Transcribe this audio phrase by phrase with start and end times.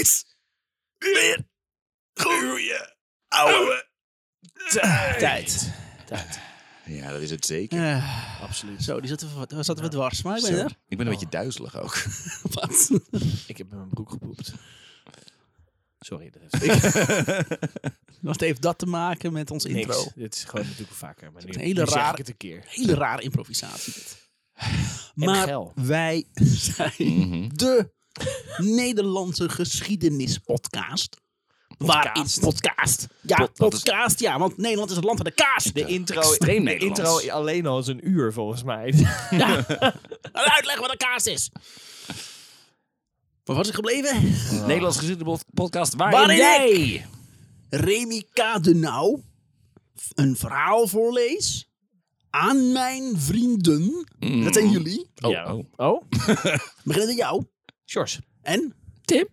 [0.00, 0.24] is
[0.98, 1.46] weer
[2.14, 2.72] goeie
[3.28, 3.88] oude
[5.18, 5.72] tijd.
[6.06, 6.40] Tijd.
[6.84, 8.02] Ja, dat is het zeker.
[8.40, 8.82] Absoluut.
[8.82, 10.58] zo, die zaten, we- zaten we dwars, maar ik ben Zo.
[10.64, 10.76] er.
[10.88, 12.02] Ik ben een beetje duizelig ook.
[12.54, 12.90] Wat?
[13.46, 14.52] Ik heb mijn broek gepoept.
[15.98, 16.94] Sorry, dat heeft
[18.20, 20.04] Wat heeft dat te maken met ons intro?
[20.14, 21.32] Dit is gewoon natuurlijk vaker.
[21.32, 22.64] Maar nu, een hele rare- ik het een keer.
[22.66, 24.24] Hele rare improvisatie dit.
[25.14, 26.24] Maar wij
[26.74, 27.48] zijn Mhm.
[27.54, 27.94] de
[28.56, 31.16] Nederlandse geschiedenispodcast.
[31.78, 33.06] Waarin podcast.
[33.20, 34.20] Ja, Pod- dat is- podcast.
[34.20, 35.64] Ja, want Nederland is het land van de kaas.
[35.64, 38.94] De intro, Extreem de intro alleen al is een uur volgens mij.
[39.30, 39.64] Ja.
[40.32, 41.50] Een uitleg wat een kaas is.
[43.44, 44.34] Waar was ik gebleven?
[44.66, 47.06] Nederlands geschiedenis podcast waarin, Waarin jij...
[47.70, 49.20] Remy Kadenau
[50.14, 51.68] een verhaal voorlees
[52.30, 54.06] aan mijn vrienden.
[54.44, 55.06] Dat zijn jullie.
[55.20, 55.54] Oh, Ja.
[55.54, 55.64] oh.
[55.76, 56.02] Oh?
[56.84, 57.44] Beginnen met jou.
[57.86, 58.20] Sjors.
[58.42, 59.26] En Tim?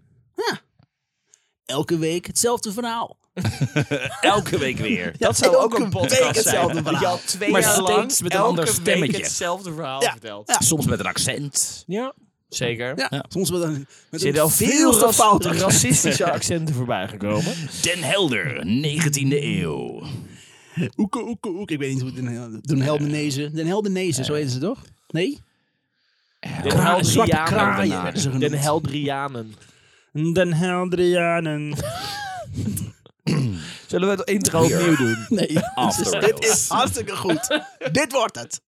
[1.66, 3.18] elke week hetzelfde verhaal.
[4.22, 5.16] Elke week weer.
[5.18, 6.84] Dat zou ook een podcast week hetzelfde zijn.
[6.84, 7.14] Dat je verhaal.
[7.16, 9.22] al twee Maar jaar lang steeds met een elke ander week stemmetje.
[9.22, 10.12] hetzelfde verhaal Ja.
[10.12, 10.48] vertelt.
[10.48, 10.60] Ja.
[10.60, 11.84] Soms met een accent.
[11.88, 12.14] Ja,
[12.50, 12.98] zeker.
[12.98, 15.06] Ja, soms met een, met zitten een al veel te
[15.48, 17.54] ras- racistische accenten voorbij gekomen.
[17.82, 20.04] Den Helder, 19e eeuw.
[20.98, 21.74] Oeke, oeke, oeke.
[21.74, 23.56] Ik weet niet hoe het Den Hel- Den Heldenezen.
[23.56, 24.82] Den Heldenezen, zo heten ze toch?
[25.08, 25.40] Nee?
[26.64, 28.40] Den zwarte Heldrianen.
[28.40, 29.56] Den Heldrianen.
[30.14, 31.76] Den Heldrianen.
[33.88, 35.26] Zullen we het intro opnieuw doen?
[35.30, 35.48] Nee,
[36.26, 37.62] dit is hartstikke goed.
[37.92, 38.62] dit wordt het.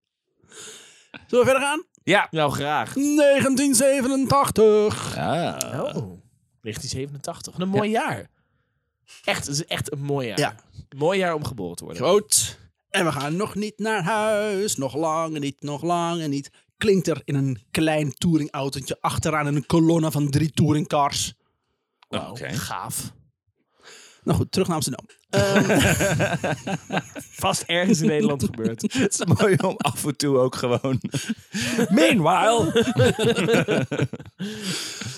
[1.27, 1.83] Zullen we verder gaan?
[2.03, 2.27] Ja.
[2.31, 2.93] Nou, graag.
[2.93, 5.17] 1987.
[5.17, 5.57] Ah.
[5.73, 6.19] Oh,
[6.61, 7.57] 1987.
[7.57, 8.29] Een mooi jaar.
[9.23, 10.39] Echt, het is echt een mooi jaar.
[10.39, 10.55] Ja.
[10.97, 12.03] Mooi jaar om geboren te worden.
[12.03, 12.57] Groot.
[12.89, 14.75] En we gaan nog niet naar huis.
[14.75, 16.49] Nog lang en niet, nog lang en niet.
[16.77, 21.33] Klinkt er in een klein touringautootje achteraan een kolonne van drie touringcars.
[22.09, 22.53] Oké.
[22.53, 23.13] gaaf.
[24.23, 25.05] Nou goed, terug naar Amsterdam.
[25.35, 25.79] Ehm,
[27.31, 28.81] Vast ergens in Nederland gebeurd.
[28.93, 31.01] Het is mooi om af en toe ook gewoon...
[31.89, 32.71] Meanwhile...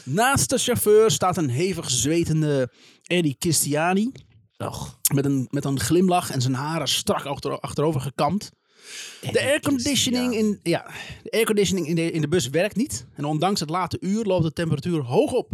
[0.03, 2.71] naast de chauffeur staat een hevig zwetende
[3.03, 4.11] Eddie Kistiani.
[4.57, 4.99] Nog.
[5.13, 8.51] Met een, met een glimlach en zijn haren strak achter, achterover gekamd.
[9.31, 10.91] De airconditioning, in, ja,
[11.23, 13.05] de, airconditioning in, de, in de bus werkt niet.
[13.15, 15.51] En ondanks het late uur loopt de temperatuur hoog op.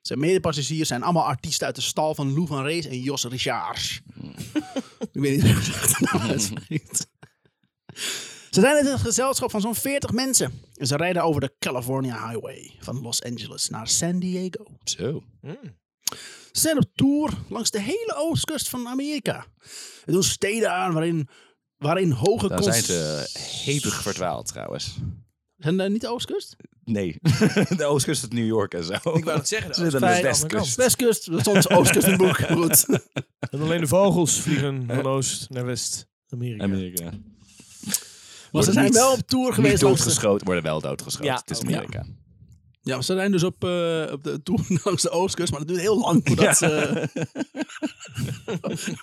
[0.00, 4.00] Zijn medepassagiers zijn allemaal artiesten uit de stal van Lou van Rees en Jos Richards.
[5.12, 7.08] Ik weet niet hoe je de naam uitspreekt.
[8.50, 10.62] Ze zijn in het gezelschap van zo'n 40 mensen.
[10.74, 14.66] En ze rijden over de California Highway van Los Angeles naar San Diego.
[14.84, 15.22] Zo.
[16.52, 19.46] Ze zijn op tour langs de hele oostkust van Amerika.
[20.04, 21.28] En doen steden aan waarin,
[21.80, 23.30] waarin hoge Dan zijn ze
[23.64, 24.96] hevig verdwaald trouwens.
[25.56, 26.56] Zijn dat niet de oostkust?
[26.84, 27.18] Nee.
[27.76, 28.92] de oostkust het New York en zo.
[28.92, 29.74] Ik wou het zeggen.
[29.74, 30.76] Ze zitten aan aan de de westkust.
[30.76, 30.76] westkust.
[30.76, 32.36] Westkust, dat stond oostkust in het boek.
[32.58, 32.86] Goed.
[33.50, 36.08] En alleen de vogels vliegen van oost naar west.
[36.28, 36.64] Amerika.
[36.64, 37.04] Amerika.
[37.04, 37.98] Maar ze
[38.50, 41.26] Worden zijn niet- wel op tour Niet geweest de, doodgeschoten, worden wel doodgeschoten.
[41.28, 42.04] Ja, het is Amerika.
[42.06, 42.12] Ja,
[42.82, 45.50] maar ze zijn dus op, eh, op de tour langs de oostkust.
[45.50, 47.08] Maar dat duurt heel lang voordat ze...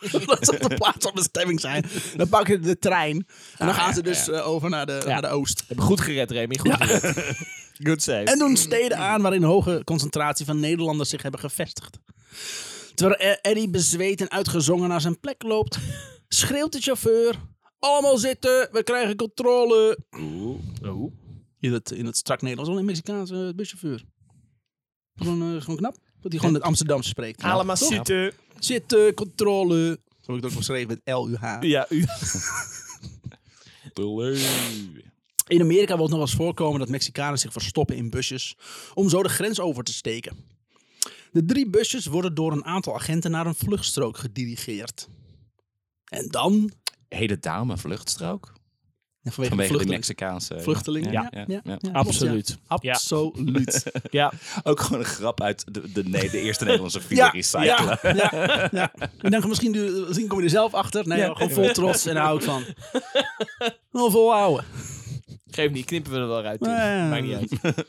[0.12, 1.86] voordat ze op de plaats van bestemming zijn.
[2.16, 3.16] Dan pakken ze de trein.
[3.16, 3.26] En
[3.58, 4.32] dan Ah, gaan ja, ze dus ja.
[4.32, 5.64] eh, over naar de, naar de oost.
[5.68, 6.58] Heb je goed gered, Remy.
[6.58, 7.36] Goed gered.
[7.88, 8.24] Good save.
[8.24, 11.98] En doen steden aan waarin een hoge concentratie van Nederlanders zich hebben gevestigd.
[12.96, 15.78] Terwijl Eddie bezweet en uitgezongen naar zijn plek loopt,
[16.28, 17.36] schreeuwt de chauffeur:
[17.80, 19.98] Allemaal zitten, we krijgen controle.
[20.84, 21.12] Oh.
[21.60, 24.04] In het, in het strak Nederlands, wel een Mexicaanse buschauffeur.
[25.16, 25.98] Gewoon, eh, gewoon knap.
[26.22, 27.44] Dat hij gewoon het Amsterdamse spreekt.
[27.44, 27.88] Allemaal Toch?
[27.88, 28.34] zitten.
[28.60, 30.00] Zitten, controle.
[30.22, 31.58] Zo heb ik het ook geschreven met L-U-H.
[31.62, 32.06] Ja, u.
[35.48, 38.58] In Amerika wil het nog wel eens voorkomen dat Mexicanen zich verstoppen in busjes
[38.94, 40.36] om zo de grens over te steken.
[41.32, 45.08] De drie busjes worden door een aantal agenten naar een vluchtstrook gedirigeerd.
[46.06, 46.72] En dan,
[47.40, 48.54] daarom een vluchtstrook?
[49.32, 49.92] Vanwege, Vanwege de.
[49.92, 50.60] Mexicaanse...
[50.60, 51.30] Vluchtelingen, ja.
[51.92, 52.58] Absoluut.
[52.68, 53.84] Absoluut.
[54.10, 54.32] Ja.
[54.64, 57.66] Ook gewoon een grap uit de, de, nee, de eerste Nederlandse Ja, file recyclen.
[57.66, 58.92] ja, ja, ja.
[59.22, 61.08] Ik dacht, misschien, du- misschien kom je er zelf achter.
[61.08, 61.34] Nee, Ja.
[61.34, 62.64] gewoon vol trots en daar hou ik van.
[63.92, 64.66] Wel volhouden.
[65.52, 66.60] Geef niet, knippen we er wel uit.
[67.10, 67.76] Maakt niet uit.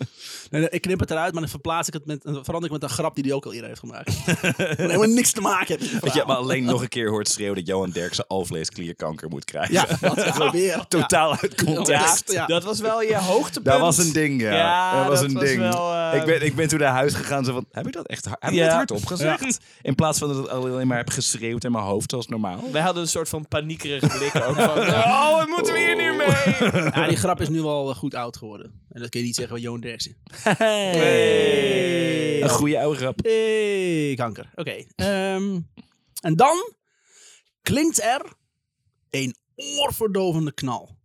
[0.50, 2.88] Nee, ik knip het eruit, maar dan verplaats ik het met, verander ik met een
[2.88, 4.26] grap die hij ook al eerder heeft gemaakt.
[4.58, 7.66] Dat helemaal niks te maken Dat je maar alleen nog een keer hoort schreeuwen dat
[7.66, 9.72] Johan Derksen alvleesklierkanker moet krijgen.
[9.75, 10.84] Ja, wat ja.
[10.88, 12.32] Totaal uit Ja, context.
[12.32, 12.46] ja.
[12.46, 13.64] Dat was wel je hoogtepunt.
[13.64, 14.52] Dat was een ding, ja.
[14.52, 15.61] Ja, dat was dat een was ding.
[15.61, 18.06] wel, eh, ik, ben, ik ben toen naar huis gegaan zo van, heb ik dat
[18.06, 19.58] echt hard, heb ik dat hardop gezegd?
[19.82, 22.61] In plaats van dat ik alleen maar heb geschreeuwd in mijn hoofd zoals normaal.
[22.72, 24.78] Wij hadden een soort van paniekerige blik ook van...
[24.78, 26.82] Oh, wat moeten we hier nu mee?
[26.94, 28.81] Ja, die grap is nu al eh, goed oud geworden.
[28.89, 30.17] En dat kun je niet zeggen van Johan Derksen.
[30.43, 32.43] Hey.
[32.43, 33.19] Een goede oude grap.
[33.23, 34.50] Hey, kanker.
[34.55, 34.85] Oké.
[34.95, 35.61] ehm,
[36.21, 36.73] en dan
[37.62, 38.33] klinkt er
[39.11, 40.97] een oorverdovende knal.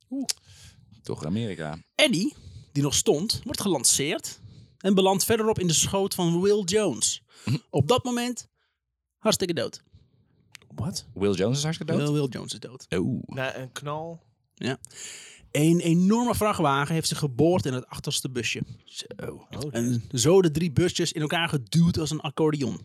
[1.04, 1.78] Toch Amerika.
[1.96, 2.36] Eddie,
[2.72, 4.40] die nog stond, wordt gelanceerd
[4.78, 7.24] en belandt verderop in de schoot van Will Jones.
[7.70, 8.48] Op dat moment
[9.18, 9.84] hartstikke dood.
[10.76, 11.06] Wat?
[11.14, 12.02] Will Jones is hartstikke dood.
[12.02, 12.86] Will, Will Jones is dood.
[12.96, 13.22] Oeh.
[13.26, 14.24] Na een knal.
[14.56, 14.78] Ja.
[15.54, 18.62] Een enorme vrachtwagen heeft zich geboord in het achterste busje.
[18.86, 19.48] Zo.
[19.72, 22.82] En zo de drie busjes in elkaar geduwd als een accordeon.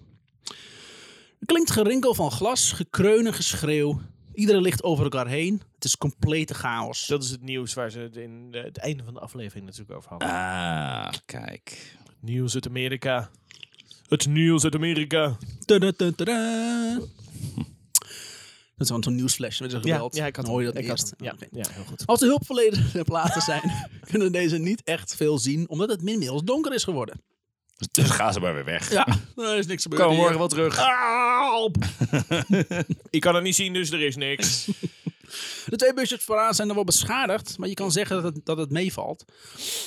[1.39, 4.01] Er klinkt gerinkel van glas, gekreun en geschreeuw.
[4.35, 5.63] Iedereen ligt over elkaar heen.
[5.75, 7.07] Het is complete chaos.
[7.07, 10.11] Dat is het nieuws waar ze het in het einde van de aflevering natuurlijk over
[10.11, 10.29] hadden.
[10.29, 11.97] Ah, kijk.
[12.21, 13.31] Nieuws uit Amerika.
[14.09, 15.37] Het nieuws uit Amerika.
[18.79, 19.59] Dat is wel zo'n nieuwsflash.
[19.59, 20.15] Ja, gebeld.
[20.17, 21.13] ja, ik had Dan hoor je dat Ik eerst.
[21.19, 22.03] Ja, ja, heel goed.
[22.07, 23.73] Als de hulpverleners platen zijn,
[24.11, 27.21] kunnen deze niet echt veel zien, omdat het inmiddels donker is geworden.
[27.93, 28.91] Dus gaan ze maar weer weg.
[28.93, 30.03] Ja, er is niks gebeurd.
[30.03, 30.25] Komen hier.
[30.25, 30.77] morgen wel terug.
[30.87, 31.77] Help!
[33.11, 34.69] ik kan het niet zien, dus er is niks.
[35.67, 38.59] De twee busjes vooraan zijn dan wel beschadigd, maar je kan zeggen dat het, dat
[38.59, 39.25] het meevalt.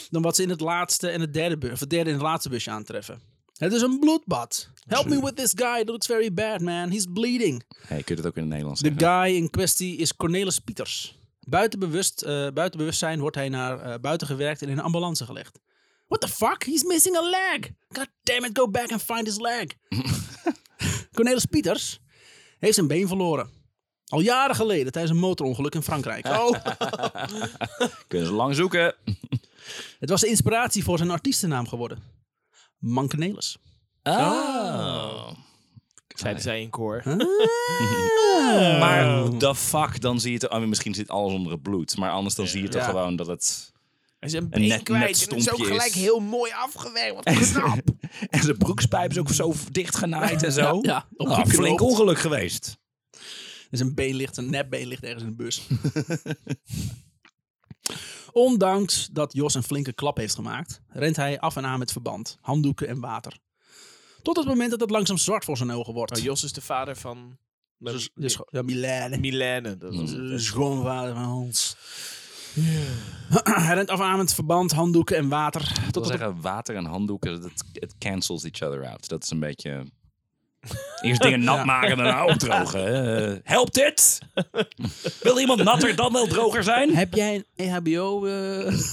[0.09, 2.25] Dan wat ze in het laatste en het derde, bu- of het derde en het
[2.25, 3.21] laatste busje aantreffen.
[3.61, 4.69] Het is een bloedbad.
[4.87, 5.77] Help me with this guy.
[5.77, 6.89] That looks very bad, man.
[6.89, 7.63] He's bleeding.
[7.87, 11.15] Hey, je dat ook in het Nederlands De guy in kwestie is Cornelis Pieters.
[11.39, 15.25] Buiten, bewust, eh, buiten bewustzijn wordt hij naar eh, buiten gewerkt en in een ambulance
[15.25, 15.59] gelegd.
[16.07, 16.63] What the fuck?
[16.65, 17.71] He's missing a leg.
[17.89, 19.65] God damn it, go back and find his leg.
[21.15, 21.99] Cornelis Pieters
[22.59, 23.49] heeft zijn been verloren.
[24.05, 26.27] Al jaren geleden tijdens een motorongeluk in Frankrijk.
[26.39, 26.51] Oh.
[28.07, 28.95] Kunnen ze lang zoeken.
[29.99, 32.20] Het was de inspiratie voor zijn artiestennaam geworden.
[32.81, 33.57] Mankenelis.
[34.03, 35.31] Oh.
[36.15, 37.01] Zeiden zij in koor.
[38.79, 40.49] Maar the fuck, dan zie je het...
[40.49, 41.97] Oh, misschien zit alles onder het bloed.
[41.97, 42.87] Maar anders dan zie je toch Ja.
[42.87, 43.71] gewoon dat het...
[44.19, 45.01] Hij is een Een been net- kwijt.
[45.19, 46.01] net en het is ook gelijk is.
[46.01, 47.13] heel mooi afgewerkt.
[47.15, 47.79] Wat knap.
[48.29, 50.79] En zijn broekspijp is ook zo dicht genaaid en zo.
[50.81, 51.53] Ja, Oh, geknoopt.
[51.55, 52.77] flink ongeluk geweest.
[53.69, 55.61] Dus een been ligt, een nepbeen ligt ergens in de bus.
[58.31, 62.37] Ondanks dat Jos een flinke klap heeft gemaakt, rent hij af en aan met verband,
[62.41, 63.39] handdoeken en water.
[64.21, 66.17] Tot het moment dat het langzaam zwart voor zijn ogen wordt.
[66.17, 67.37] Oh, Jos is de vader van...
[67.77, 69.17] Dus, dus, ja, Milane.
[69.17, 69.77] Milene.
[69.77, 71.75] Dat was De schoonvader van Hans.
[73.43, 75.61] hij rent af en aan met verband, handdoeken en water.
[75.61, 79.07] Ik wil Tot het zeggen, water en handdoeken, het, het cancels each other out.
[79.07, 79.85] Dat is een beetje...
[81.01, 83.15] Eerst dingen nat maken en daarna opdrogen.
[83.33, 84.19] Eh, helpt dit?
[85.21, 86.95] Wil iemand natter dan wel droger zijn?
[86.95, 88.91] Heb jij een E EHBO-diploma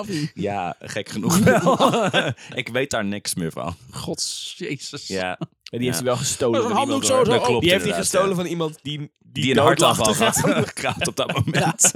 [0.00, 0.30] of niet?
[0.34, 1.94] Ja, gek genoeg wel.
[2.60, 3.76] ik weet daar niks meer van.
[3.90, 5.06] Gods, jezus.
[5.06, 5.38] Ja,
[5.70, 7.26] En die heeft hij wel gestolen Zo'n van handdoek iemand.
[7.26, 7.40] zo, zo.
[7.40, 8.34] klopt Die heeft hij gestolen ja.
[8.34, 9.10] van iemand die, die,
[9.44, 11.92] Die een hart dood lag af te had op dat moment.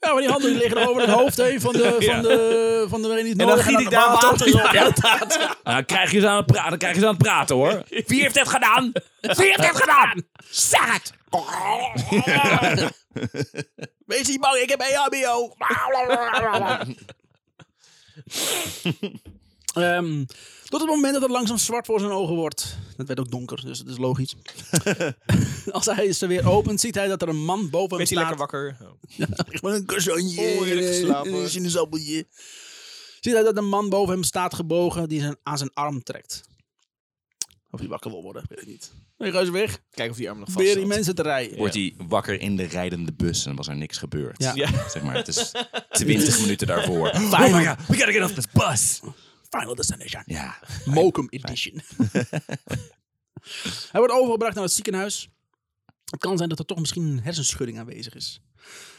[0.00, 2.20] Ja, maar die handen liggen er over het hoofd heen van de, van Ja.
[2.20, 4.72] de, van de, waarin niet En dan giet ik daar water op.
[4.72, 4.90] Ja,
[5.72, 7.82] dan krijg je ze aan het praten, dan krijg je ze aan het praten hoor.
[8.06, 8.92] Wie heeft dit gedaan?
[9.20, 10.22] Wie heeft dit gedaan?
[10.50, 11.12] Zeg het!
[14.06, 15.54] Wees niet bang, ik heb EHBO.
[19.72, 20.24] Ehm,
[20.64, 22.76] tot het moment dat het langzaam zwart voor zijn ogen wordt.
[22.96, 24.34] Het werd ook donker, dus het is logisch.
[25.70, 28.18] Als hij ze weer opent, ziet hij dat er een man boven hem Werd hij
[28.24, 28.38] staat.
[28.38, 28.76] lekker wakker?
[29.62, 29.74] Oh.
[29.74, 30.40] Een kussentje.
[30.40, 31.32] Oh, geslapen.
[31.32, 32.26] en Een sinaasappeltje.
[33.20, 36.42] Ziet hij dat een man boven hem staat gebogen die zijn, aan zijn arm trekt.
[37.70, 38.92] Of hij wakker wil worden, weet ik niet.
[39.18, 39.78] Nee, ga eens weg.
[39.90, 41.56] Kijk of die arm nog vast Probeer die mensen te rijden.
[41.58, 44.42] Wordt hij wakker in de rijdende bus en was er niks gebeurd.
[44.42, 44.52] Ja.
[44.54, 44.88] Ja.
[44.88, 45.52] Zeg maar, het is
[45.90, 47.08] 20 minuten daarvoor.
[47.08, 49.00] Oh my god, we gotta get off this bus.
[49.58, 50.22] Final Destination.
[50.26, 51.80] Ja, Mokum Edition.
[53.92, 55.28] Hij wordt overgebracht naar het ziekenhuis.
[56.10, 58.40] Het kan zijn dat er toch misschien een hersenschudding aanwezig is.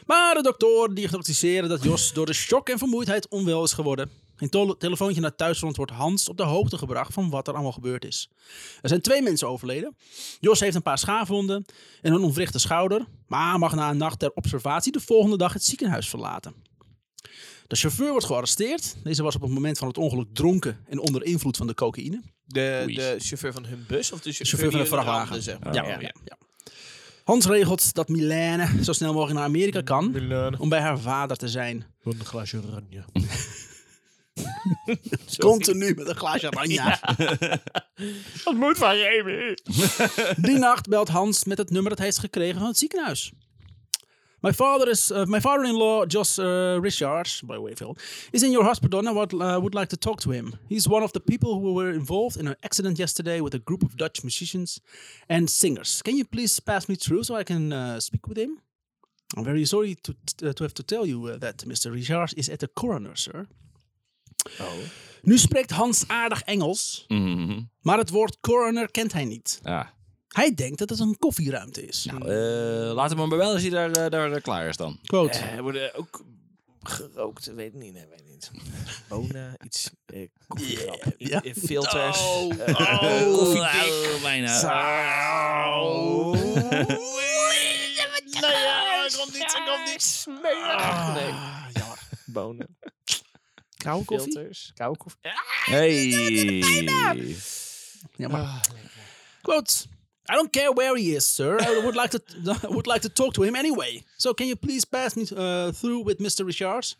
[0.05, 4.09] Maar de dokter diagnosticeerde dat Jos door de shock en vermoeidheid onwel is geworden.
[4.37, 7.71] Een tele- telefoontje naar thuisfront wordt Hans op de hoogte gebracht van wat er allemaal
[7.71, 8.29] gebeurd is.
[8.81, 9.95] Er zijn twee mensen overleden.
[10.39, 11.65] Jos heeft een paar schaafwonden
[12.01, 15.63] en een ontwrichte schouder, maar mag na een nacht ter observatie de volgende dag het
[15.63, 16.53] ziekenhuis verlaten.
[17.67, 18.95] De chauffeur wordt gearresteerd.
[19.03, 22.21] Deze was op het moment van het ongeluk dronken en onder invloed van de cocaïne.
[22.45, 25.27] De, de chauffeur van hun bus of de chauffeur, chauffeur van de hun vrachtwagen.
[25.27, 25.73] ramde, zeg maar.
[25.73, 25.99] Ja, ja.
[25.99, 26.37] ja, ja.
[27.23, 30.59] Hans regelt dat Milene zo snel mogelijk naar Amerika kan Milene.
[30.59, 31.85] om bij haar vader te zijn.
[32.03, 33.03] Een glaasje oranje.
[35.37, 36.81] Continu met een glaasje oranje.
[38.43, 39.57] Dat moet van Remy.
[40.47, 43.31] Die nacht belt Hans met het nummer dat hij heeft gekregen van het ziekenhuis.
[44.43, 47.97] My father is uh, my father-in-law, Jos uh, Richards, by Wayfield,
[48.33, 50.53] is in your hospital and I would, uh, would like to talk to him.
[50.69, 53.83] He's one of the people who were involved in an accident yesterday with a group
[53.83, 54.81] of Dutch musicians
[55.29, 56.01] and singers.
[56.01, 58.59] Can you please pass me through so I can uh, speak with him?
[59.37, 60.11] I'm very sorry to,
[60.45, 61.91] uh, to have to tell you uh, that Mr.
[61.93, 63.47] Richards is at the coroner, sir.
[64.59, 64.79] Oh.
[65.23, 67.61] Nu spreekt Hans aardig Engels, Mhm.
[67.81, 69.59] maar het woord coroner kent hij niet.
[69.63, 69.85] Ah.
[70.33, 72.05] Hij denkt dat het een koffieruimte is.
[72.05, 74.99] Nou, eh, laat hem maar wel als hij daar, eh, daar, eh, klaar is dan.
[75.05, 75.37] Quote.
[75.37, 76.23] Eh, worden ook
[76.83, 78.51] gerookt, weet ik niet, nee, weet ik niet.
[79.07, 81.41] Bonen, iets, eh koffiegrap, Ja.
[81.65, 82.19] filters.
[82.19, 84.13] Oh, oh, koffiedik.
[84.15, 84.59] oh, bijna.
[84.59, 84.67] Zo.
[88.41, 90.01] Nou ja, er komt niets, er komt.
[90.01, 91.13] Smerig.
[91.13, 91.99] Nee, Ah, jammer.
[92.25, 92.77] bonen,
[93.77, 94.31] Koude koffie?
[94.31, 95.19] filters, koude koffie.
[95.65, 96.09] Hey.
[98.15, 98.39] Jammer.
[98.39, 98.61] Ah,
[99.41, 99.73] Quote.
[100.29, 101.57] I don't care where he is, sir.
[101.59, 102.21] I would like to
[102.69, 104.03] would like to talk to him anyway.
[104.17, 106.45] So can you please pass me uh, through with Mr.
[106.45, 106.95] Richards?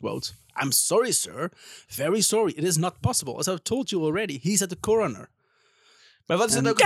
[0.00, 0.32] Quote.
[0.62, 1.50] I'm sorry, sir.
[1.88, 2.52] Very sorry.
[2.52, 3.38] It is not possible.
[3.38, 5.28] As I've told you already, he's at the coroner.
[6.26, 6.78] Maar wat is het ook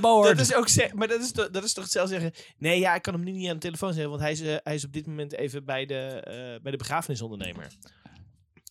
[0.00, 0.28] board.
[0.28, 2.32] Dat is ook maar dat is, to- dat is toch hetzelfde zeggen.
[2.58, 4.56] Nee, ja, ik kan hem nu niet aan de telefoon zeggen, want hij is, eh,
[4.64, 7.66] hij is op dit moment even bij de, eh, bij de begrafenisondernemer.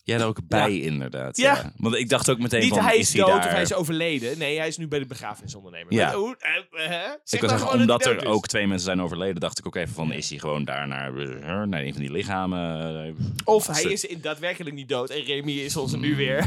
[0.04, 1.36] Jij er ook bij, inderdaad.
[1.36, 1.54] Ja.
[1.54, 1.72] Ja.
[1.76, 3.38] Want ik dacht ook meteen Niet van, hij is, dood daar?
[3.38, 4.38] of hij is overleden.
[4.38, 5.92] Nee, hij is nu bij de begrafenisondernemer.
[5.92, 6.06] Ja.
[6.06, 7.02] Maar hoe- eh, eh, hè?
[7.24, 8.28] Zeg Ik maar zeggen, gewoon omdat dat hij er is.
[8.28, 11.16] ook twee mensen zijn overleden, dacht ik ook even van, is hij gewoon daar naar,
[11.16, 13.16] eh, naar een van die lichamen?
[13.44, 16.44] Of hij is in daadwerkelijk niet dood en Remy is ons nu weer.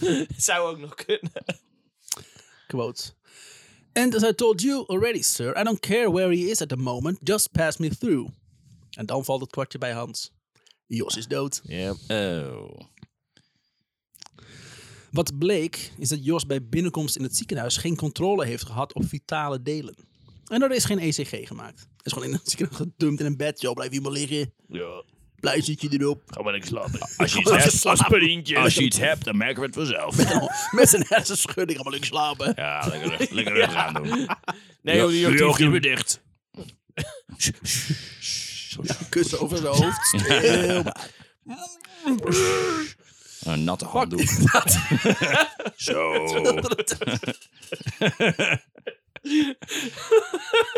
[0.36, 1.32] Zou ook nog kunnen.
[2.66, 3.02] Quote.
[3.92, 6.76] And as I told you already, sir, I don't care where he is at the
[6.76, 7.18] moment.
[7.22, 8.28] Just pass me through.
[8.90, 10.32] En dan valt het kwartje bij Hans.
[10.86, 11.62] Jos is dood.
[12.08, 12.80] Oh.
[15.10, 19.08] Wat bleek is dat Jos bij binnenkomst in het ziekenhuis geen controle heeft gehad op
[19.08, 19.94] vitale delen.
[20.46, 21.78] En er is geen ECG gemaakt.
[21.78, 23.60] Hij is gewoon in het ziekenhuis gedumpt in een bed.
[23.60, 24.52] Zo, blijf hier maar liggen.
[24.68, 25.02] Ja,
[25.40, 26.22] Pluizertje erop.
[26.26, 27.00] ga maar lekker slapen.
[27.16, 27.62] Als je iets Als
[27.98, 30.16] je hebt, als je iets hebt, dan merken we het vanzelf.
[30.72, 31.78] Met zijn hersenschudding.
[31.78, 32.52] Allemaal lekker slapen.
[32.56, 34.28] Ja, lekker, lekker rustig aan doen.
[34.82, 36.22] Nee, joh, die weer dicht.
[38.82, 40.06] Ja, kussen over zijn hoofd.
[40.06, 40.84] Stil.
[43.52, 44.20] Een natte handdoek.
[45.76, 46.12] Zo.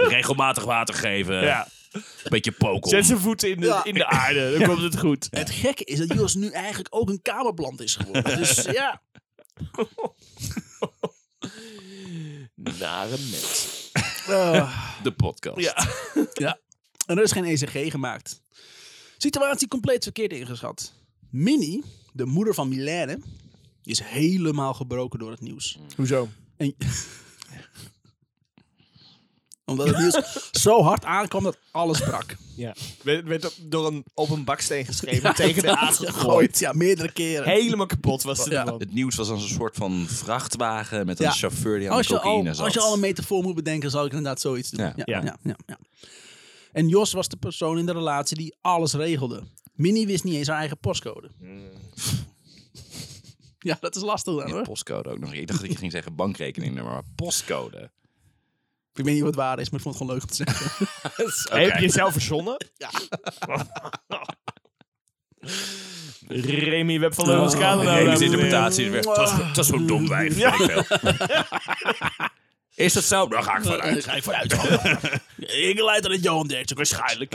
[0.09, 1.43] Regelmatig water geven.
[1.43, 1.69] Ja.
[2.29, 2.91] Beetje poken.
[2.91, 3.85] Zet zijn voeten in de, Ja.
[3.85, 5.29] in de aarde, dan komt het goed.
[5.41, 8.37] Het gekke is dat Jos nu eigenlijk ook een kamerplant is geworden.
[8.37, 9.03] Dus ja.
[12.55, 13.91] Nare mens.
[14.29, 15.59] Ah, De podcast.
[15.61, 15.87] Ja.
[16.33, 16.59] ja.
[17.07, 18.41] En er is geen ECG gemaakt.
[19.17, 20.93] Situatie compleet verkeerd ingeschat.
[21.31, 23.19] Minnie, de moeder van Milène,
[23.85, 25.79] is helemaal gebroken door het nieuws.
[25.97, 26.29] Hoezo?
[26.57, 26.75] En...
[29.65, 30.21] Omdat het nieuws
[30.65, 32.37] zo hard aankwam dat alles brak.
[32.57, 32.75] Ja.
[33.03, 36.59] Werd, door een, op een baksteen geschreven, tegen de aarde gegooid.
[36.59, 37.49] Ja, meerdere keren.
[37.49, 38.77] Helemaal kapot was het Ja.
[38.77, 41.33] Het nieuws was als een soort van vrachtwagen met een Ja.
[41.33, 42.65] chauffeur die aan Als de al, cocaïne zat.
[42.65, 44.93] als je al een metafoor moet bedenken, zal ik inderdaad zoiets doen.
[44.97, 45.21] Ja.
[45.23, 45.37] Ja.
[45.43, 45.57] Ja.
[46.76, 46.83] Ja.
[46.83, 49.42] Ja, ja, En Jos was de persoon in de relatie die alles regelde.
[49.75, 51.30] Minnie wist niet eens haar eigen postcode.
[53.59, 54.62] Ja, dat is lastig dan Ja, hoor.
[54.62, 55.33] postcode ook nog.
[55.33, 57.90] Ik dacht dat je ging zeggen bankrekeningnummer, maar postcode.
[58.95, 60.87] Ik weet niet wat waar is, maar ik vond het gewoon leuk om te zeggen.
[61.62, 62.56] Heb je jezelf verzonnen?
[62.76, 62.90] Ja.
[66.28, 67.80] Remy Web van de Moscade.
[67.88, 68.97] Oh, Remis interpretatie is weer.
[68.99, 70.37] Het was, het was zo'n dom wijf.
[70.37, 70.85] veel.
[72.75, 73.28] Is dat zo?
[73.28, 74.04] Dan ga ik Daar vanuit.
[74.04, 74.56] ga ik vooruit.
[75.47, 77.35] Ik leid aan het Johan Derksen, waarschijnlijk.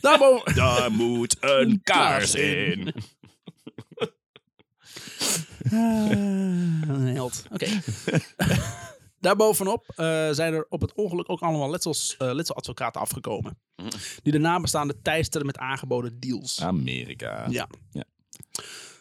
[0.00, 2.92] Daarboven, Daar moet een kaars in.
[5.70, 7.44] een held.
[7.52, 7.66] Oké.
[9.20, 13.58] Daarbovenop eh, zijn er op het ongeluk ook allemaal letsels, eh, letseladvocaten afgekomen.
[14.22, 16.60] Die de nabestaanden teisteren met aangeboden deals.
[16.62, 17.46] Amerika.
[17.50, 17.68] Ja.
[17.90, 18.04] Ja.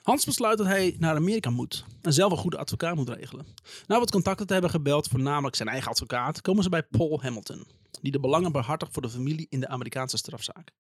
[0.04, 3.46] Hans besluit dat hij naar Amerika moet en zelf een goede advocaat moet regelen.
[3.88, 7.66] Na wat contacten te hebben gebeld, voornamelijk zijn eigen advocaat, komen ze bij Paul Hamilton,
[8.02, 10.72] die de belangen behartigt voor de familie in de Amerikaanse strafzaak.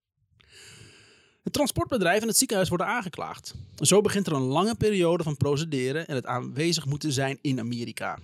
[1.43, 3.53] Het transportbedrijf en het ziekenhuis worden aangeklaagd.
[3.75, 8.19] Zo begint er een lange periode van procederen en het aanwezig moeten zijn in Amerika.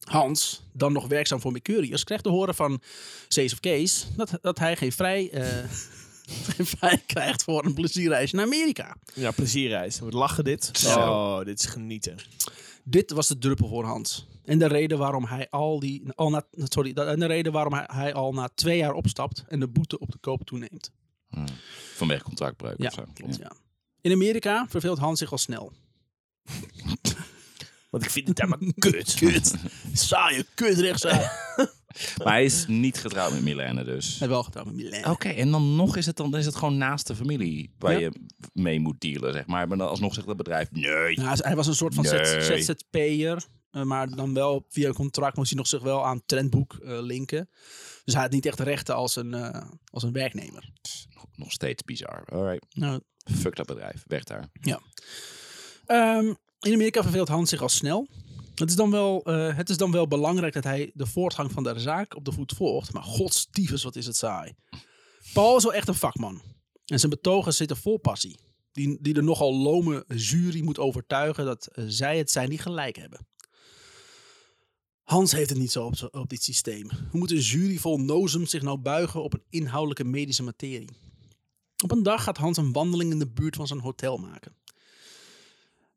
[0.00, 2.80] Hans, dan nog werkzaam voor Mercurius, krijgt te horen van
[3.28, 5.44] Cees of Kees dat, dat hij geen vrij, eh,
[6.54, 8.96] geen vrij krijgt voor een plezierreisje naar Amerika.
[9.14, 9.98] Ja, plezierreis.
[9.98, 10.70] Wat lachen dit.
[10.72, 10.98] Zo.
[10.98, 12.16] Oh, dit is genieten.
[12.84, 14.26] Dit was de druppel voor Hans.
[14.44, 16.02] En de reden waarom hij al die.
[16.14, 19.60] Al na, sorry, en de reden waarom hij, hij al na twee jaar opstapt en
[19.60, 20.92] de boete op de koop toeneemt.
[21.94, 23.04] Vanwege contractbreuk Ja, of zo.
[23.14, 23.36] klopt.
[23.36, 23.52] Ja.
[24.00, 25.72] In Amerika verveelt Hans zich al snel.
[27.90, 29.14] Want ik vind het helemaal kut.
[29.14, 29.54] Kut.
[29.92, 31.56] Saaie kut rechtszaak.
[32.24, 34.04] Maar hij is niet getrouwd met Milene dus.
[34.08, 35.04] Hij heeft wel getrouwd met Milan.
[35.10, 37.98] Oké, en dan nog is het, dan is het gewoon naast de familie waar Ja.
[37.98, 38.12] je
[38.52, 39.68] mee moet dealen, zeg maar.
[39.68, 41.16] Maar dan alsnog zegt het bedrijf, nee.
[41.18, 42.42] Nou, hij was een soort van Nee.
[42.62, 43.44] ZZP'er.
[43.70, 46.98] eh, maar dan wel via een contract moest hij nog zich wel aan Trendboek eh,
[47.02, 47.48] linken.
[48.04, 50.70] Dus hij had niet echt rechten als een, eh, als een werknemer.
[51.14, 52.24] Nog, nog steeds bizar.
[52.32, 52.66] Alright.
[52.74, 53.00] Nou,
[53.38, 54.02] Fuck dat bedrijf.
[54.06, 54.50] Weg daar.
[55.86, 58.08] Ehm, in Amerika verveelt Hans zich al snel.
[58.60, 61.62] Het is, dan wel, eh, het is dan wel belangrijk dat hij de voortgang van
[61.62, 62.92] de zaak op de voet volgt.
[62.92, 64.54] Maar godstiefes, wat is het saai.
[65.32, 66.42] Paul is wel echt een vakman.
[66.86, 68.38] En zijn betogen zitten vol passie.
[68.72, 72.96] Die, die de nogal lome jury moet overtuigen dat eh, zij het zijn die gelijk
[72.96, 73.26] hebben.
[75.02, 76.90] Hans heeft het niet zo op, op dit systeem.
[77.10, 80.90] Hoe moet een jury vol nozem zich nou buigen op een inhoudelijke medische materie?
[81.82, 84.54] Op een dag gaat Hans een wandeling in de buurt van zijn hotel maken.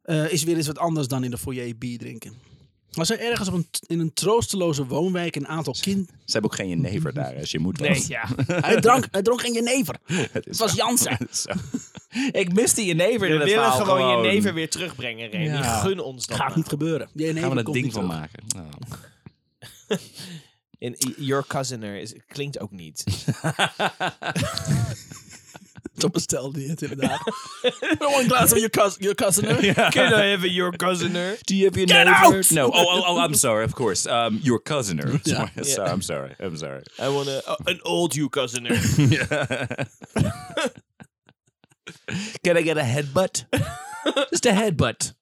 [0.03, 2.33] Eh, is weer eens wat anders dan in de foyer bier drinken.
[2.93, 6.09] Als hij ergens op een, in een troosteloze woonwijk een aantal kind...
[6.09, 7.87] Ze hebben ook geen jenever daar als je moet was.
[7.87, 8.27] Nee, ja.
[8.67, 9.95] Hij drank, hij dronk geen jenever.
[10.31, 10.75] Het Het was zo.
[10.75, 11.17] Jansen.
[12.31, 15.45] Ik mis die jenever in We willen gewoon, je neven weer terugbrengen, Remy.
[15.45, 15.79] Ja.
[15.79, 16.57] Gun ons dat Gaat maar.
[16.57, 17.09] niet gebeuren.
[17.13, 18.19] Jenever Gaan we er komt ding van terug.
[18.19, 18.43] maken.
[18.55, 19.99] Nou.
[20.77, 23.03] In Your Cousin is, klinkt ook niet.
[25.97, 27.21] Zo bestelde hij het inderdaad.
[27.99, 29.01] One glass of your cousin.
[29.01, 29.43] Your cousin
[29.91, 31.11] Can I have Your Cousin?
[31.13, 32.37] Do you have your Get neighbor?
[32.37, 32.51] out!
[32.51, 32.65] No.
[32.67, 33.63] Oh, oh, oh, I'm sorry.
[33.65, 34.09] Of course.
[34.09, 34.97] Um, your cousin.
[34.97, 35.47] Ja.
[35.55, 35.63] Sorry.
[35.63, 35.89] sorry.
[35.91, 36.35] I'm sorry.
[36.39, 36.81] I'm sorry.
[36.99, 38.65] I want a, oh, an old You Cousin.
[42.43, 43.45] Can I get a headbutt?
[44.31, 45.13] Just a headbutt.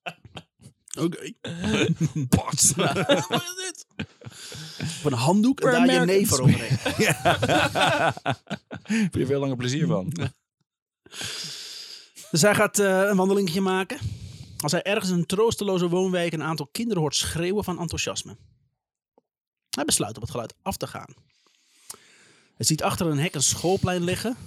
[0.99, 1.31] Oké.
[2.29, 2.73] Pot.
[2.75, 2.97] Wat
[3.41, 3.85] is dit?
[5.03, 6.29] Op een handdoek en We're daar Americans.
[6.29, 6.77] jenever overheen.
[8.83, 10.13] Heb je er veel langer plezier van?
[12.31, 13.99] Dus hij gaat eh, een wandelingetje maken.
[14.57, 18.37] Als hij ergens in een troosteloze woonwijk een aantal kinderen hoort schreeuwen van enthousiasme.
[19.69, 21.13] Hij besluit op het geluid af te gaan.
[22.55, 24.37] Hij ziet achter een hek een schoolplein liggen.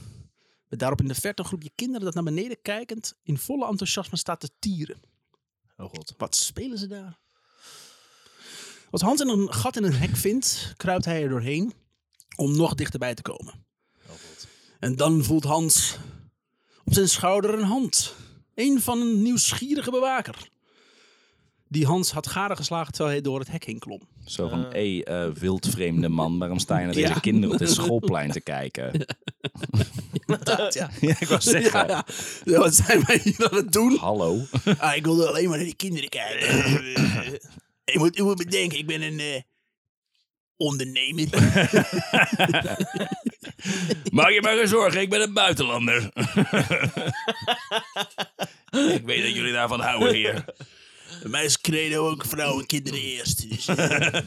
[0.68, 4.16] Met daarop in de verte een groepje kinderen dat naar beneden kijkend in volle enthousiasme
[4.16, 5.00] staat te tieren.
[5.76, 6.14] Oh god.
[6.16, 7.18] Wat spelen ze daar?
[8.90, 11.72] Als Hans een gat in een hek vindt, kruipt hij er doorheen
[12.36, 13.66] om nog dichterbij te komen.
[14.80, 15.98] En dan voelt Hans
[16.84, 18.14] op zijn schouder een hand.
[18.54, 20.48] Een van een nieuwsgierige bewaker.
[21.68, 24.00] Die Hans had gadegeslagen terwijl hij door het hek heen klom.
[24.24, 27.18] Zo van, hé, eh, wildvreemde man, waarom sta je naar deze Ja.
[27.18, 29.06] kinderen op dit schoolplein te kijken?
[30.70, 30.90] ja.
[31.00, 32.04] Ja, ik wou zeggen, Ja,
[32.44, 32.58] ja.
[32.58, 33.96] Wat zijn wij hier aan het doen?
[33.96, 34.40] hallo.
[34.78, 36.46] Ah, ik wilde alleen maar naar die kinderen kijken.
[37.92, 39.40] je, moet, je moet bedenken, ik ben een eh,
[40.56, 41.28] ondernemer.
[44.12, 46.02] Maak je maar geen zorgen, ik ben een buitenlander.
[48.96, 50.44] ik weet dat jullie daarvan houden hier.
[51.20, 53.50] Bij mij is credo ook vrouwen en kinderen eerst.
[53.50, 54.20] Dus, eh.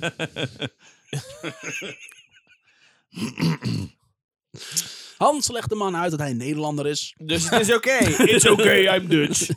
[5.18, 7.14] Hans legt de man uit dat hij een Nederlander is.
[7.18, 7.98] Dus het is oké.
[8.34, 9.50] It's okay, I'm Dutch.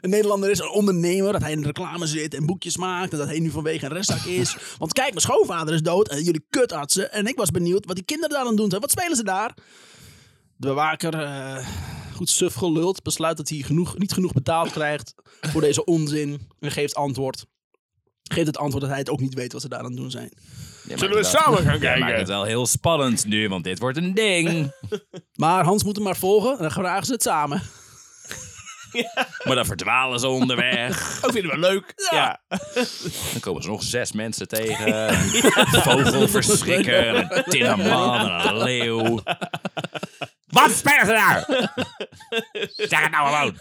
[0.00, 3.12] Een Nederlander is een ondernemer, dat hij in reclame zit en boekjes maakt.
[3.12, 4.56] En dat hij nu vanwege een rechtszaak is.
[4.78, 7.12] Want kijk, mijn schoonvader is dood en jullie kutartsen.
[7.12, 8.80] En ik was benieuwd wat die kinderen daar aan doen zijn.
[8.80, 9.54] Wat spelen ze daar?
[10.56, 11.66] De bewaker, eh,
[12.14, 16.48] goed suf geluld, besluit dat hij genoeg, niet genoeg betaald krijgt voor deze onzin.
[16.58, 17.44] En geeft antwoord.
[18.22, 20.10] Geeft het antwoord dat hij het ook niet weet wat ze daar aan het doen
[20.10, 20.32] zijn.
[20.94, 22.26] Zullen we samen gaan Jij maakt het kijken?
[22.26, 24.72] wel heel spannend nu, want dit wordt een ding.
[25.34, 27.62] Maar Hans moet hem maar volgen en dan vragen ze het samen.
[29.44, 31.18] Maar dan verdwalen ze onderweg.
[31.24, 31.92] Ook vinden we leuk.
[32.10, 32.40] Ja.
[33.32, 35.08] Dan komen ze nog zes mensen tegen.
[35.14, 39.22] Een vogelverschrikker, een en een leeuw.
[40.46, 41.44] Wat spelen ze daar?
[42.76, 43.58] Zeg het nou gewoon.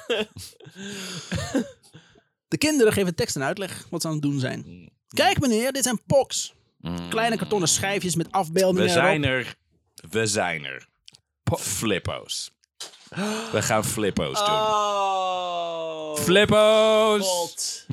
[2.48, 4.90] De kinderen geven tekst en uitleg wat ze aan het doen zijn.
[5.08, 6.54] Kijk meneer, dit zijn pox.
[7.10, 9.46] Kleine kartonnen schijfjes met afbeeldingen We zijn erop.
[9.46, 9.56] er.
[10.10, 10.88] We zijn er.
[11.60, 12.52] Flippo's.
[13.52, 14.56] We gaan flippo's doen.
[14.56, 16.16] Oh.
[16.16, 17.26] Flippo's!
[17.26, 17.86] God.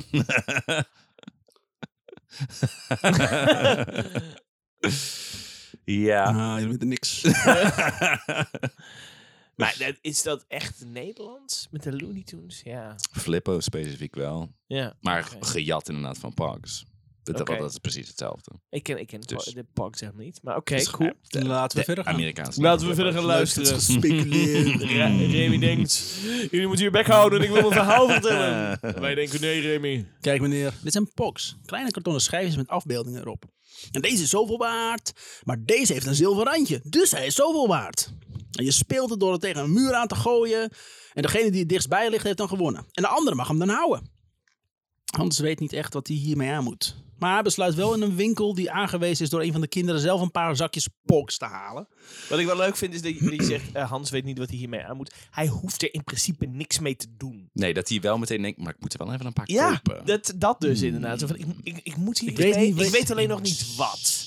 [5.85, 6.24] Ja.
[6.24, 7.22] Ah, jullie weten niks.
[9.57, 11.66] Maar dat- is dat echt Nederlands?
[11.70, 12.61] Met de Looney Tunes?
[12.64, 12.94] Ja.
[13.12, 14.52] Flippo's specifiek wel.
[14.66, 14.94] ja.
[15.00, 16.85] Maar gejat inderdaad van Pogs.
[17.33, 18.51] Dat, dat is precies hetzelfde.
[18.71, 20.39] Ik ken, ik ken Dus- de Pogs helemaal niet.
[20.43, 21.11] Maar oké, Dus, cool.
[21.29, 22.15] eh, Laten we verder gaan.
[22.15, 23.79] Amerikaanse Laten we verder gaan luisteren.
[25.31, 26.05] Remy denkt,
[26.51, 28.79] jullie moeten je bek houden en ik wil mijn verhaal vertellen.
[29.01, 30.09] Wij denken, nee Remy.
[30.21, 31.57] Kijk meneer, dit zijn pox.
[31.65, 33.45] Kleine kartonnen schijfjes met afbeeldingen erop.
[33.91, 35.12] En deze is zoveel waard,
[35.45, 36.81] maar deze heeft een zilver randje.
[36.85, 38.12] Dus hij is zoveel waard.
[38.53, 40.71] En je speelt het door het tegen een muur aan te gooien.
[41.12, 42.87] En degene die het dichtstbij ligt, heeft dan gewonnen.
[42.93, 44.11] En de andere mag hem dan houden.
[45.17, 46.97] Hans weet niet echt wat hij hiermee aan moet.
[47.18, 50.00] Maar hij besluit wel in een winkel die aangewezen is door een van de kinderen
[50.00, 51.88] zelf een paar zakjes pox te halen.
[52.29, 54.48] Wat ik wel leuk vind is dat je, je zegt, eh, Hans weet niet wat
[54.48, 55.14] hij hiermee aan moet.
[55.31, 57.50] Hij hoeft er in principe niks mee te doen.
[57.52, 59.81] Nee, dat hij wel meteen denkt, maar ik moet er wel even een paar Ja,
[59.83, 60.07] kopen.
[60.07, 61.20] dat, dat dus inderdaad.
[61.20, 62.72] Zo van, ik, ik, ik moet hier Ik weet mee.
[62.72, 64.24] niet- ik weet alleen nog niet wat.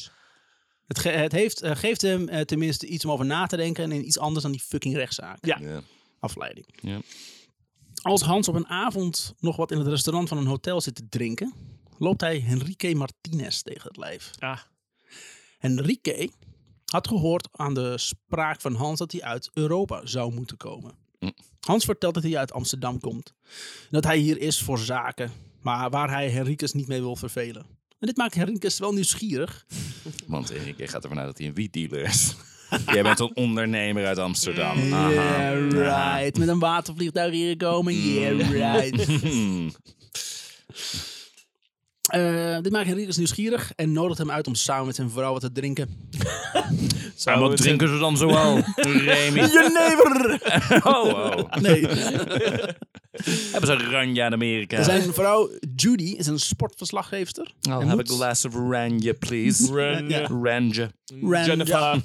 [0.88, 3.84] Het, ge- het heeft, eh, geeft hem eh, tenminste iets om over na te denken
[3.84, 5.46] en in iets anders dan die fucking rechtszaak.
[5.46, 5.58] Ja.
[5.62, 5.82] Ja.
[6.20, 6.66] Afleiding.
[6.82, 7.00] Ja.
[8.02, 11.08] Als Hans op een avond nog wat in het restaurant van een hotel zit te
[11.10, 11.54] drinken,
[12.00, 14.32] loopt hij Henrique Martinez tegen het lijf.
[14.40, 14.60] Ah.
[15.58, 16.30] Henrique
[16.86, 20.92] had gehoord aan de spraak van Hans dat hij uit Europa zou moeten komen.
[21.20, 21.30] Hm.
[21.60, 23.34] Hans vertelt dat hij uit Amsterdam komt.
[23.82, 25.32] En dat hij hier is voor zaken,
[25.62, 27.66] maar waar hij Henriques niet mee wil vervelen.
[28.00, 29.66] En dit maakt Henriques wel nieuwsgierig.
[30.28, 32.36] Want ik gaat ervan uit dat hij een wietdealer is.
[32.94, 34.94] Jij bent een ondernemer uit Amsterdam.
[34.94, 35.10] Aha.
[35.10, 36.38] Yeah, right.
[36.38, 37.94] Met een watervliegtuig hier gekomen.
[37.94, 39.08] Yeah, right.
[42.10, 45.42] Eh, dit maakt Henriques nieuwsgierig en nodigt hem uit om samen met zijn vrouw wat
[45.42, 45.90] te drinken.
[47.26, 48.56] En wat drinken ze dan zoal?
[49.06, 49.40] Remy.
[49.40, 50.40] Jenever!
[50.88, 51.54] Oh, oh.
[51.62, 51.86] Nee.
[53.52, 54.84] Hebben ze ranja in Amerika?
[54.84, 57.44] Zijn vrouw Judy is een sportverslaggeefster.
[57.62, 59.74] I'll En have a moet- glass of ranja, please.
[59.74, 60.28] Ranja.
[60.28, 60.90] Ranja.
[61.22, 61.46] Ranja.
[61.46, 62.02] Jennifer.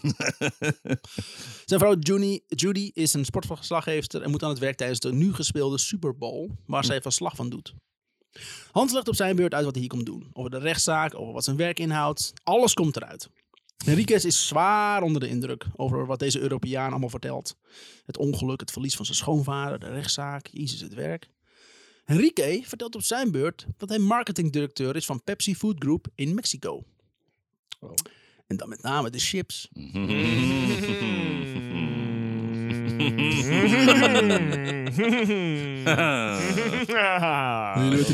[1.65, 5.35] Zijn vrouw Judy, Judy is een sportverslaggeefster en moet aan het werk tijdens de nu
[5.35, 7.75] gespeelde Super Bowl, waar zij verslag van doet.
[8.73, 10.31] Hans legt op zijn beurt uit wat hij hier komt doen.
[10.33, 12.33] Over de rechtszaak, over wat zijn werk inhoudt.
[12.43, 13.29] Alles komt eruit.
[13.87, 17.57] Enriquez is zwaar onder de indruk over wat deze Europeaan allemaal vertelt.
[18.07, 21.29] Het ongeluk, het verlies van zijn schoonvader, de rechtszaak, Jezus het werk.
[22.05, 26.85] Enrique vertelt op zijn beurt dat hij marketingdirecteur is van Pepsi Food Group in Mexico.
[28.47, 29.69] En dan met name de chips.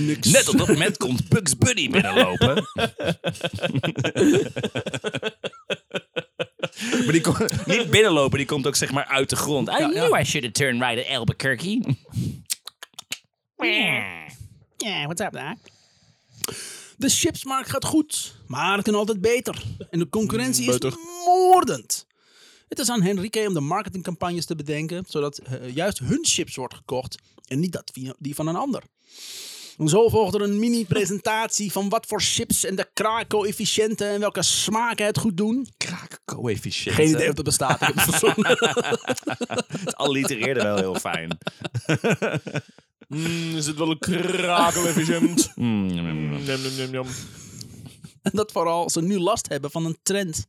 [0.00, 0.30] Niks.
[0.30, 2.54] Net op dat moment komt Bugs Bunny binnenlopen.
[7.04, 9.68] maar die komt niet binnenlopen, die komt ook zeg maar uit de grond.
[9.68, 11.96] I knew I should have turned right at Albuquerque.
[14.76, 15.56] Ja, what's up, daar?
[16.96, 19.62] De chipsmarkt gaat goed, maar het kan altijd beter.
[19.90, 20.78] En de concurrentie is
[21.24, 22.06] moordend.
[22.70, 26.74] Het is aan Henrique om de marketingcampagnes te bedenken, zodat eh, juist hun chips wordt
[26.74, 28.82] gekocht en niet dat die van een ander.
[29.78, 34.42] En zo volgt er een mini-presentatie van wat voor chips en de kraakcoëfficiënten en welke
[34.42, 35.68] smaken het goed doen.
[35.76, 36.94] Kraakcoëfficiënt.
[36.94, 37.80] Geen idee of dat bestaat.
[37.80, 37.96] Ik heb
[39.84, 41.38] het allitereerde wel heel fijn.
[43.08, 45.52] Mm, is het wel een krakel efficiënt?
[45.54, 46.38] Mm, mm,
[48.22, 50.46] En dat vooral ze nu last hebben van een trend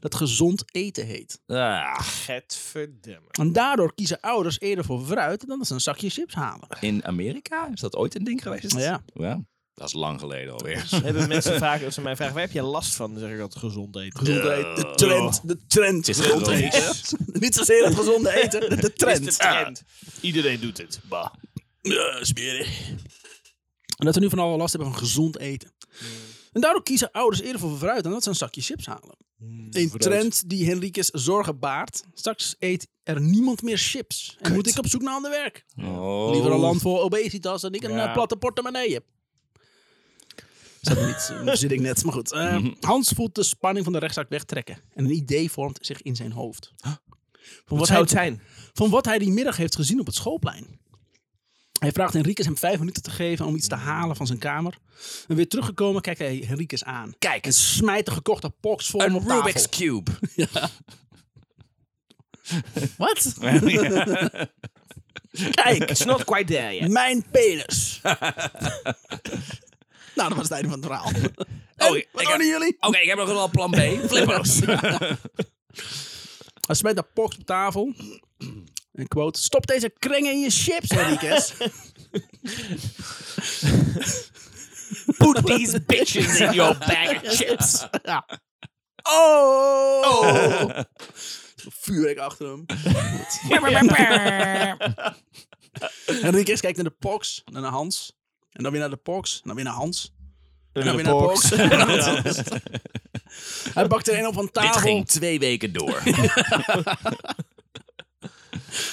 [0.00, 1.40] dat gezond eten heet.
[1.46, 3.28] Ah, Getverdamme.
[3.30, 6.68] En daardoor kiezen ouders eerder voor fruit dan dat ze een zakje chips halen.
[6.80, 7.68] in Amerika?
[7.72, 8.76] Is dat ooit een ding geweest?
[8.76, 9.02] Ja.
[9.14, 9.40] Ja,
[9.74, 10.86] dat is lang geleden alweer.
[11.02, 13.10] Hebben mensen vaak, als ze mij vragen, waar heb je last van?
[13.10, 14.18] Dan zeg ik altijd gezond eten.
[14.18, 14.74] Gezond eten.
[14.74, 15.40] De trend.
[15.48, 16.08] De trend.
[16.08, 16.94] is gezond eten.
[17.42, 18.60] Niet zozeer het gezonde eten.
[18.70, 19.24] De, Is trend.
[19.24, 19.82] de trend.
[20.20, 21.00] Iedereen doet het.
[21.08, 21.26] Bah.
[21.80, 22.88] Ja, smerig.
[23.96, 25.72] En dat we nu van alle last hebben van gezond eten.
[26.52, 29.16] En daardoor kiezen ouders eerder voor fruit dan dat ze een zakje chips halen.
[29.70, 32.04] Een trend die Henriques zorgen baart.
[32.14, 34.36] Straks eet er niemand meer chips.
[34.40, 35.64] En moet ik op zoek naar ander werk.
[35.76, 36.30] Oh.
[36.32, 38.06] Liever een land vol obesitas dan ik een Ja.
[38.06, 39.04] eh, platte portemonnee heb.
[40.80, 42.32] Zat niet, nu zit ik net, maar goed.
[42.32, 44.78] Eh, Hans voelt de spanning van de rechtszaak wegtrekken.
[44.94, 46.72] En een idee vormt zich in zijn hoofd.
[46.76, 46.98] Van
[47.66, 48.42] Wat wat, zou hij, het zijn?
[48.72, 50.80] van wat hij die middag heeft gezien op het schoolplein.
[51.82, 54.78] Hij vraagt Henriques hem vijf minuten te geven om iets te halen van zijn kamer.
[55.28, 57.14] En weer teruggekomen kijkt hij Henriques aan.
[57.18, 59.36] Kijk, En smijt de gekochte box voor hem op tafel.
[59.36, 60.10] Rubik's Cube.
[62.96, 63.34] Wat?
[65.62, 66.90] Kijk, It's not quite there yet.
[66.90, 68.00] mijn penis.
[70.16, 71.06] nou, dat was het einde van het verhaal.
[71.06, 71.12] Oh,
[71.96, 72.76] En, wat doen jullie?
[72.80, 73.76] Oké, ik heb nog wel plan B.
[74.08, 74.58] Flippo's.
[76.66, 77.94] Hij smijt de box op tafel.
[78.92, 81.52] En quote, stop deze krengen in je chips, Henriques.
[85.18, 87.86] Put these bitches in your bag of chips.
[88.02, 88.26] ja.
[89.02, 90.80] Oh!
[91.56, 92.64] Vuurwerk achter hem.
[96.22, 98.12] Henriques kijkt naar de box, dan naar Hans.
[98.50, 100.12] En dan weer naar de box, en dan weer naar Hans.
[100.72, 101.50] En dan weer naar Hans.
[103.74, 104.80] Hij bakt er een op van Dit tafel.
[104.80, 106.02] ging twee weken door.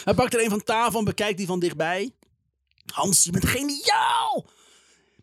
[0.03, 2.11] Hij pakt er een van tafel en bekijkt die van dichtbij.
[2.93, 4.45] Hans, je bent geniaal!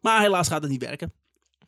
[0.01, 1.13] Maar helaas gaat het niet werken.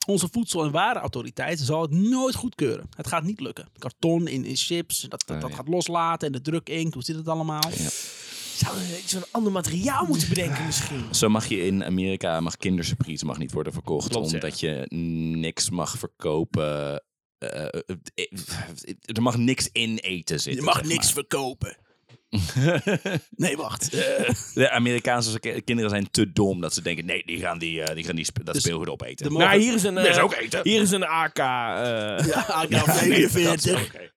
[0.07, 2.89] Onze voedsel- en warenautoriteit zal het nooit goedkeuren.
[2.97, 3.69] Het gaat niet lukken.
[3.79, 6.27] Karton in, in chips, dat, dat, gaat loslaten.
[6.27, 7.71] En de druk inkt, hoe zit het allemaal?
[8.55, 11.15] Zouden we iets van ander materiaal moeten bedenken misschien?
[11.15, 14.09] Zo mag je in Amerika, mag kindersurprise mag niet worden verkocht.
[14.09, 14.35] Klopt, ja.
[14.35, 14.87] omdat je
[15.37, 17.03] niks mag verkopen.
[17.39, 17.71] eh, eh,
[18.15, 20.63] eh, er mag niks in eten zitten.
[20.63, 21.77] Je mag zeg niks verkopen.
[23.37, 23.95] nee, wacht.
[23.95, 27.83] Eh, De Amerikaanse ki- kinderen zijn te dom dat ze denken: nee, die gaan, die,
[27.83, 29.33] eh, die gaan die dat Dus speelgoed opeten.
[29.33, 30.61] Nou, hier is een, is eh, ook eten.
[30.63, 31.39] hier is een AK.
[31.39, 31.45] eh
[32.27, 33.71] ja, AK-44.
[33.87, 34.11] Oké.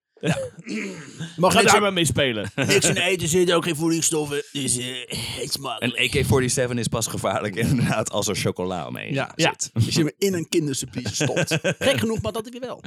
[0.64, 2.50] Je mag Ga niks, daar maar mee spelen.
[2.56, 4.44] niks in eten zitten, ook geen voedingsstoffen.
[4.52, 6.14] Dus eet smakelijk.
[6.14, 6.24] Een
[6.70, 9.32] AK-47 is pas gevaarlijk inderdaad als er chocola omheen Ja.
[9.36, 9.70] zit.
[9.72, 11.58] Als je hem in een kindersurprise stopt.
[11.62, 12.82] Gek genoeg, maar dat ik weer wel.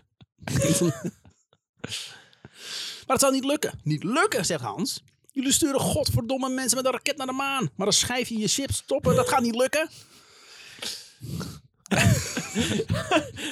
[3.05, 3.79] maar het zal niet lukken.
[3.83, 5.03] Niet lukken, zegt Hans.
[5.35, 7.69] Jullie sturen godverdomme mensen met een raket naar de maan.
[7.75, 9.89] Maar een schijf in je chips stoppen, dat gaat niet lukken.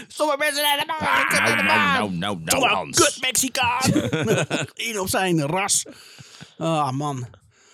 [0.08, 1.28] Sommige mensen naar de maan.
[1.28, 2.98] Nou, nou, nou, nou, nou, Toch wel Hans.
[2.98, 3.94] kut Mexicaan.
[4.74, 5.86] In op zijn ras.
[6.58, 7.28] Ah, man.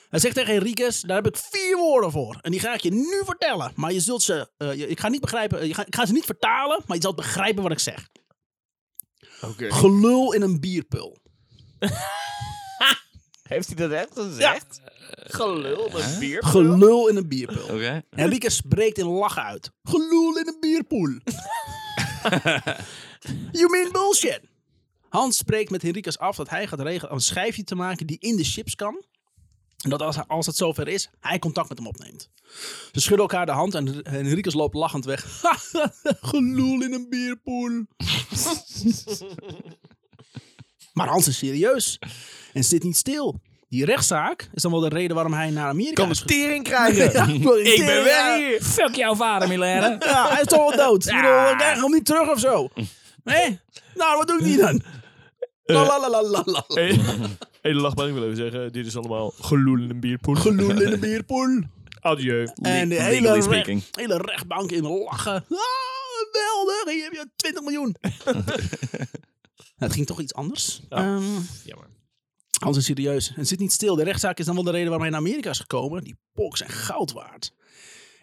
[0.09, 2.37] Hij zegt tegen Enriquez, daar heb ik vier woorden voor.
[2.41, 3.71] En die ga ik je nu vertellen.
[3.75, 6.13] Maar je zult ze, eh, je- ik ga niet begrijpen, je ga, ik ga ze
[6.13, 8.07] niet vertalen, maar je zult begrijpen wat ik zeg.
[9.41, 9.73] Oké.
[9.73, 11.17] Gelul in een bierpul.
[13.49, 14.81] Heeft hij dat echt gezegd?
[15.11, 16.43] Gelul, dat bier.
[16.43, 17.63] Gelul in een bierpul.
[17.63, 18.03] Oké.
[18.09, 19.71] Enriquez breekt in lachen uit.
[19.83, 21.09] Gelul in een bierpoel.
[23.59, 24.41] you mean bullshit.
[25.09, 28.35] Hans spreekt met Henriquez af dat hij gaat regelen een schijfje te maken die in
[28.35, 29.03] de chips kan.
[29.83, 32.29] En dat als, als het zover is, hij contact met hem opneemt.
[32.91, 35.41] Ze schudden elkaar de hand en Henriquez loopt lachend weg.
[36.31, 37.85] Gelul in een bierpoel.
[40.99, 41.99] maar Hans is serieus
[42.53, 43.41] en zit niet stil.
[43.69, 47.11] Die rechtszaak is dan wel de reden waarom hij naar Amerika Kan is tering krijgen.
[47.13, 48.61] Ja, Ik ben weg hier.
[48.61, 49.95] Fuck jouw vader, Milena.
[49.99, 51.05] Ja, hij is toch wel dood.
[51.05, 52.69] Ik bedoel, ik krijg hem niet terug of zo.
[53.23, 53.59] Nee?
[53.95, 54.81] Nou, wat doe ik niet dan?
[55.65, 56.63] La la la la la la.
[56.67, 56.93] Hé,
[57.61, 60.35] de lachbaan, ik wil even zeggen, dit is allemaal gelul in een bierpoel.
[60.35, 61.61] Gelul in de bierpoel.
[62.01, 62.47] Adieu.
[62.61, 65.33] En de hele, re- hele rechtbank in lachen.
[65.33, 65.59] Ah,
[66.31, 67.95] geweldig, hier heb je 20 miljoen.
[69.75, 70.81] Het ging toch iets anders.
[70.89, 71.23] Ehm,
[71.63, 71.87] Jammer.
[72.59, 73.95] Hans is serieus en zit niet stil.
[73.95, 76.03] De rechtszaak is dan wel de reden waarom hij naar Amerika is gekomen.
[76.03, 77.53] Die poks zijn goud waard.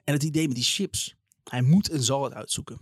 [0.05, 1.15] En het idee met die chips.
[1.45, 2.81] Hij moet en zal het uitzoeken.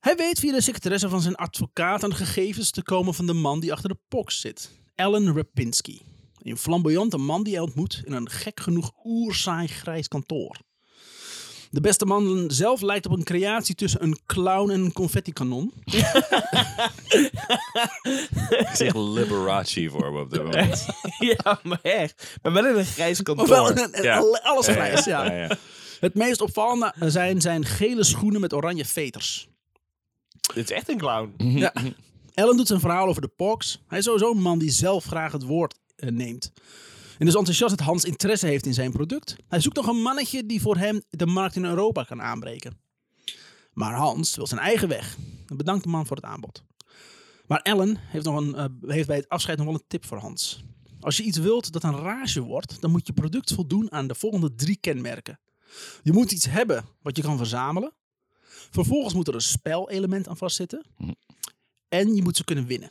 [0.00, 3.32] Hij weet via de secretaresse van zijn advocaat aan de gegevens te komen van de
[3.32, 4.70] man die achter de poks zit.
[4.94, 6.02] Alan Rapinski.
[6.38, 10.60] Een flamboyante man die hij ontmoet in een gek genoeg oerzaai grijs kantoor.
[11.72, 15.72] De beste man zelf lijkt op een creatie tussen een clown en een confetti-kanon.
[18.48, 20.86] Ik zeg Liberace voor me op dit moment.
[21.42, 22.38] ja, maar echt.
[22.42, 23.44] Maar wel in een grijs kantoor.
[23.44, 24.18] Ofwel, een- een- Ja.
[24.42, 25.24] alles grijs, ja.
[25.24, 25.56] Ja, ja.
[26.00, 29.48] Het meest opvallende zijn zijn gele schoenen met oranje veters.
[30.54, 31.34] Dit is echt een clown.
[31.58, 31.72] Ja.
[32.34, 33.82] Ellen doet zijn verhaal over de pox.
[33.86, 36.52] Hij is sowieso een man die zelf graag het woord eh, neemt.
[37.22, 39.36] En is enthousiast dat Hans interesse heeft in zijn product.
[39.48, 42.80] Hij zoekt nog een mannetje die voor hem de markt in Europa kan aanbreken.
[43.72, 45.16] Maar Hans wil zijn eigen weg.
[45.46, 46.62] En bedankt de man voor het aanbod.
[47.46, 50.18] Maar Ellen heeft, nog een, eh, heeft bij het afscheid nog wel een tip voor
[50.18, 50.64] Hans.
[51.00, 54.14] Als je iets wilt dat een rage wordt, dan moet je product voldoen aan de
[54.14, 55.40] volgende drie kenmerken.
[56.02, 57.92] Je moet iets hebben wat je kan verzamelen.
[58.70, 60.86] Vervolgens moet er een spelelement aan vastzitten.
[61.88, 62.90] En je moet ze kunnen winnen.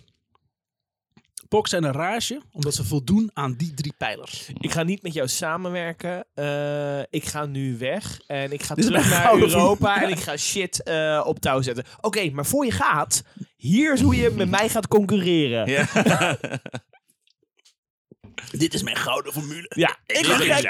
[1.51, 4.49] Pox zijn een rage omdat ze voldoen aan die drie pijlers.
[4.59, 6.25] Ik ga niet met jou samenwerken.
[6.33, 8.19] Eh, ik ga nu weg.
[8.27, 10.01] En ik ga terug naar Europa.
[10.01, 11.83] En ik ga shit eh, op touw zetten.
[12.01, 13.23] Oké, maar voor je gaat.
[13.55, 15.69] Hier is hoe je met mij gaat concurreren.
[15.69, 16.37] Ja, Ja.
[18.51, 19.71] Dit is mijn gouden formule.
[20.05, 20.61] ik Ik ga gek.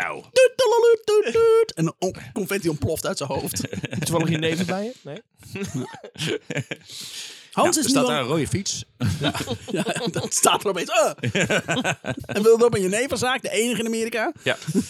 [1.04, 1.74] toet.
[1.76, 3.68] En een confetti ontploft uit zijn hoofd.
[4.06, 4.94] Toevallig je neven bij je?
[5.04, 5.22] Nee?
[7.52, 8.84] Hans is nu staat al- daar een rode fiets?
[9.72, 10.90] Ja, dan staat er opeens.
[10.90, 11.12] "Ah."
[12.36, 14.34] en wil op een jeneverzaak, de enige in Amerika.
[14.44, 14.58] Ja.
[14.74, 14.82] ja.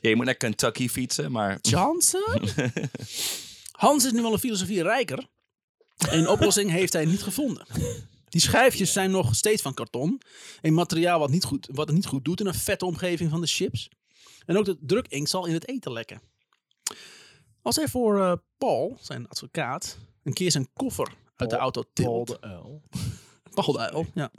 [0.00, 1.58] Je moet naar Kentucky fietsen, maar...
[1.60, 2.42] Johnson?
[3.72, 5.26] Hans is nu wel een filosofie rijker.
[5.96, 7.66] Een oplossing heeft hij niet gevonden.
[8.28, 10.20] Die schijfjes zijn nog steeds van karton.
[10.60, 13.40] Een materiaal wat, niet goed, wat het niet goed doet in een vette omgeving van
[13.40, 13.88] de chips.
[14.46, 16.20] En ook de drukinkt zal in het eten lekken.
[17.62, 22.24] Als hij voor eh, Paul, zijn advocaat, een keer zijn koffer uit de auto Paul
[22.24, 22.28] tilt.
[22.40, 22.82] de Uil.
[23.54, 24.30] Paul de Uil, ja.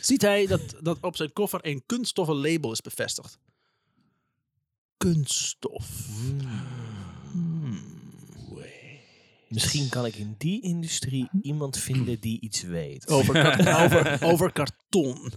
[0.00, 3.38] Ziet hij dat, dat op zijn koffer een kunststoffen label is bevestigd.
[4.96, 5.88] Kunststof.
[9.48, 13.08] Misschien kan ik in die industrie iemand vinden die iets weet.
[13.08, 15.32] Over, kar- over, over karton.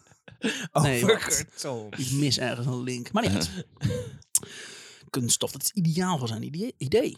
[0.73, 1.91] Nee, Over karton.
[1.97, 3.11] Ik mis ergens een link.
[3.11, 3.49] Maar niet.
[5.09, 7.17] Kunststof, dat is ideaal voor zijn idee.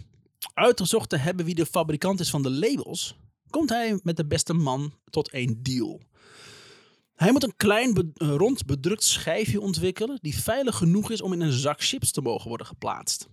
[0.53, 3.15] Uitgezocht te hebben wie de fabrikant is van de labels,
[3.49, 6.01] komt hij met de beste man tot een deal.
[7.15, 11.41] Hij moet een klein be- rond bedrukt schijfje ontwikkelen die veilig genoeg is om in
[11.41, 13.27] een zak chips te mogen worden geplaatst.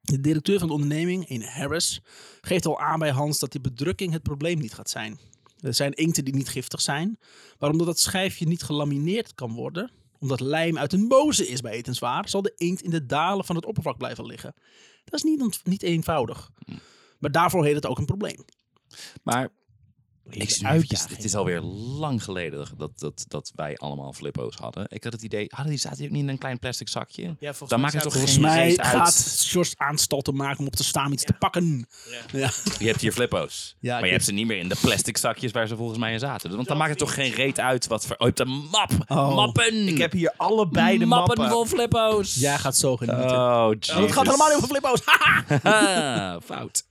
[0.00, 2.00] De directeur van de onderneming, een Harris,
[2.40, 5.18] geeft al aan bij Hans dat die bedrukking het probleem niet gaat zijn.
[5.60, 7.18] Er zijn inkten die niet giftig zijn,
[7.58, 11.72] maar omdat dat schijfje niet gelamineerd kan worden, omdat lijm uit een boze is bij
[11.72, 14.54] etenswaar, zal de inkt in de dalen van het oppervlak blijven liggen.
[15.04, 16.50] Dat is niet, niet eenvoudig.
[17.18, 18.44] Maar daarvoor heet het ook een probleem.
[19.22, 19.50] Maar
[20.30, 21.16] nu Uitdaging.
[21.16, 24.86] het is alweer lang geleden dat, dat, dat wij allemaal flippo's hadden.
[24.88, 27.22] Ik had het idee, hadden die zaten die ook niet in een klein plastic zakje?
[27.22, 30.76] Ja, volgens Dan mij maakt het toch Volgens mij gaat Sjors aanstalten maken om op
[30.76, 31.88] te staan iets te pakken.
[32.32, 32.50] Ja.
[32.78, 33.76] Je hebt hier flippo's.
[33.80, 36.12] Ja, maar je hebt ze niet meer in de plastic zakjes waar ze volgens mij
[36.12, 36.54] in zaten.
[36.54, 38.16] Want dan maakt het toch geen reet uit wat voor...
[38.16, 38.90] Oh, je hebt een map.
[39.06, 39.34] Oh.
[39.34, 39.88] Mappen.
[39.88, 41.54] Ik heb hier allebei de mappen, mappen.
[41.56, 42.34] vol flippo's.
[42.34, 43.30] Jij gaat zo genieten.
[43.30, 45.02] Oh, het gaat helemaal niet over flippo's.
[45.62, 46.84] Ah, fout.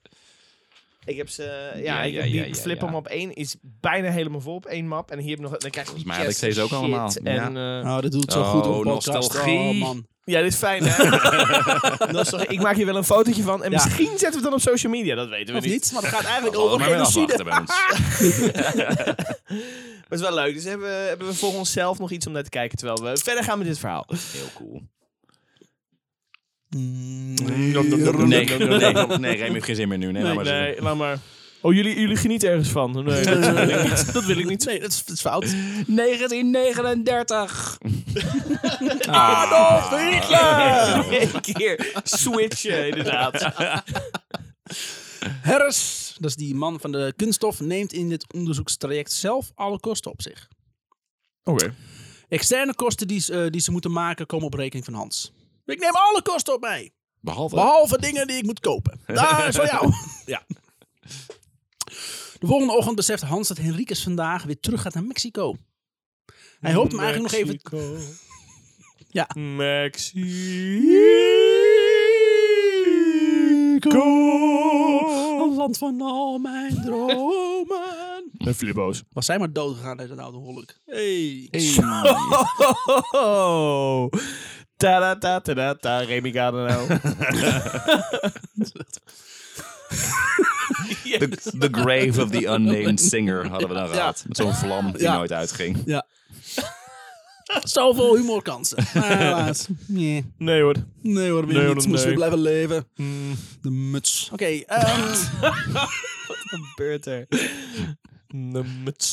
[1.05, 2.93] Ik heb ze, ja, Ja, ik heb die ja, Flipper ja.
[2.93, 5.11] map 1 is bijna helemaal vol op één map.
[5.11, 7.11] En hier heb ik nog, dan krijg je Volgens mij had ik deze ook allemaal.
[7.23, 9.59] En, eh, Oh, dat doet zo Oh, goed op nostalgie.
[9.59, 10.05] Oh, man.
[10.23, 11.03] ja, dit is fijn hè.
[12.55, 13.63] Ik maak hier wel een fotootje van.
[13.63, 13.83] En Ja.
[13.83, 15.73] misschien zetten we het dan op social media, dat weten we Of niet.
[15.73, 17.33] niet, maar het gaat eigenlijk Oh, over genocide.
[17.33, 17.71] afwachten bij ons.
[20.07, 20.53] Maar het is wel leuk.
[20.53, 23.17] Dus hebben we, hebben we voor onszelf nog iets om naar te kijken terwijl we
[23.23, 24.05] verder gaan met dit verhaal.
[24.07, 24.81] Heel cool.
[26.69, 26.83] Nee,
[27.43, 27.73] nee,
[28.25, 30.11] nee, nee, Remy heeft geen zin meer nu.
[30.11, 31.19] Nee, laat maar nee, laat maar.
[31.61, 32.91] Oh, jullie, jullie genieten ergens van?
[32.91, 34.13] Nee, dat wil ik niet.
[34.13, 34.65] Dat wil ik niet.
[34.65, 35.55] Nee, dat is, dat is fout.
[35.87, 37.77] 1939.
[39.07, 41.05] Adolf Hitler!
[41.21, 43.53] Eén keer switchen, inderdaad.
[45.41, 50.11] Harris, dat is die man van de kunststof, neemt in dit onderzoekstraject zelf alle kosten
[50.11, 50.47] op zich.
[51.43, 51.73] Oké.
[52.29, 55.33] Externe kosten die, eh, die ze moeten maken komen op rekening van Hans.
[55.65, 56.91] Ik neem alle kosten op mij.
[57.19, 57.55] Behalve...
[57.55, 58.99] Behalve dingen die ik moet kopen.
[59.05, 59.91] Daar is voor jou.
[60.25, 60.45] Ja.
[62.39, 65.55] De volgende ochtend beseft Hans dat Henriques vandaag weer terug gaat naar Mexico.
[66.59, 67.59] Hij hoopt hem eigenlijk nog even...
[69.09, 69.27] Ja.
[69.33, 70.25] Mexico.
[75.55, 78.31] Land van al mijn dromen.
[78.31, 79.03] Met flippo's.
[79.13, 80.79] Was zij maar dood gegaan uit een oude ongeluk.
[80.85, 81.49] Hey.
[83.11, 84.07] Oh.
[84.77, 86.85] Ta ta ta ta ta Remy Gardeno.
[91.19, 91.27] The,
[91.59, 94.23] the Grave of the Unnamed Singer hadden we dan gehad.
[94.27, 95.15] Met zo'n vlam die Ja.
[95.15, 95.81] nooit uitging.
[95.85, 96.05] Ja.
[97.63, 98.77] Zoveel humorkansen.
[98.93, 99.67] Maar helaas.
[99.87, 100.33] Nee.
[100.37, 100.75] Nee hoor.
[101.01, 102.05] Nee hoor, weer Nee, hoor, Moest nee.
[102.05, 102.85] weer blijven leven.
[102.95, 103.35] Hmm.
[103.61, 104.29] De muts.
[104.33, 107.25] Oké, ehm, Wat gebeurt er?
[108.27, 109.11] De muts.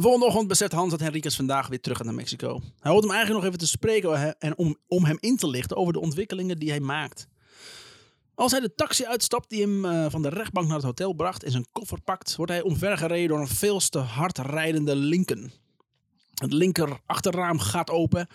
[0.00, 2.60] De volgende ochtend beseft Hans dat Henriques vandaag weer terug gaat naar Mexico.
[2.78, 5.76] Hij hoopt hem eigenlijk nog even te spreken en om, om hem in te lichten
[5.76, 7.26] over de ontwikkelingen die hij maakt.
[8.34, 11.44] Als hij de taxi uitstapt die hem eh, van de rechtbank naar het hotel bracht
[11.44, 15.52] en zijn koffer pakt, wordt hij omvergereden door een veel te hard rijdende Lincoln.
[16.34, 18.28] Het linker achterraam gaat open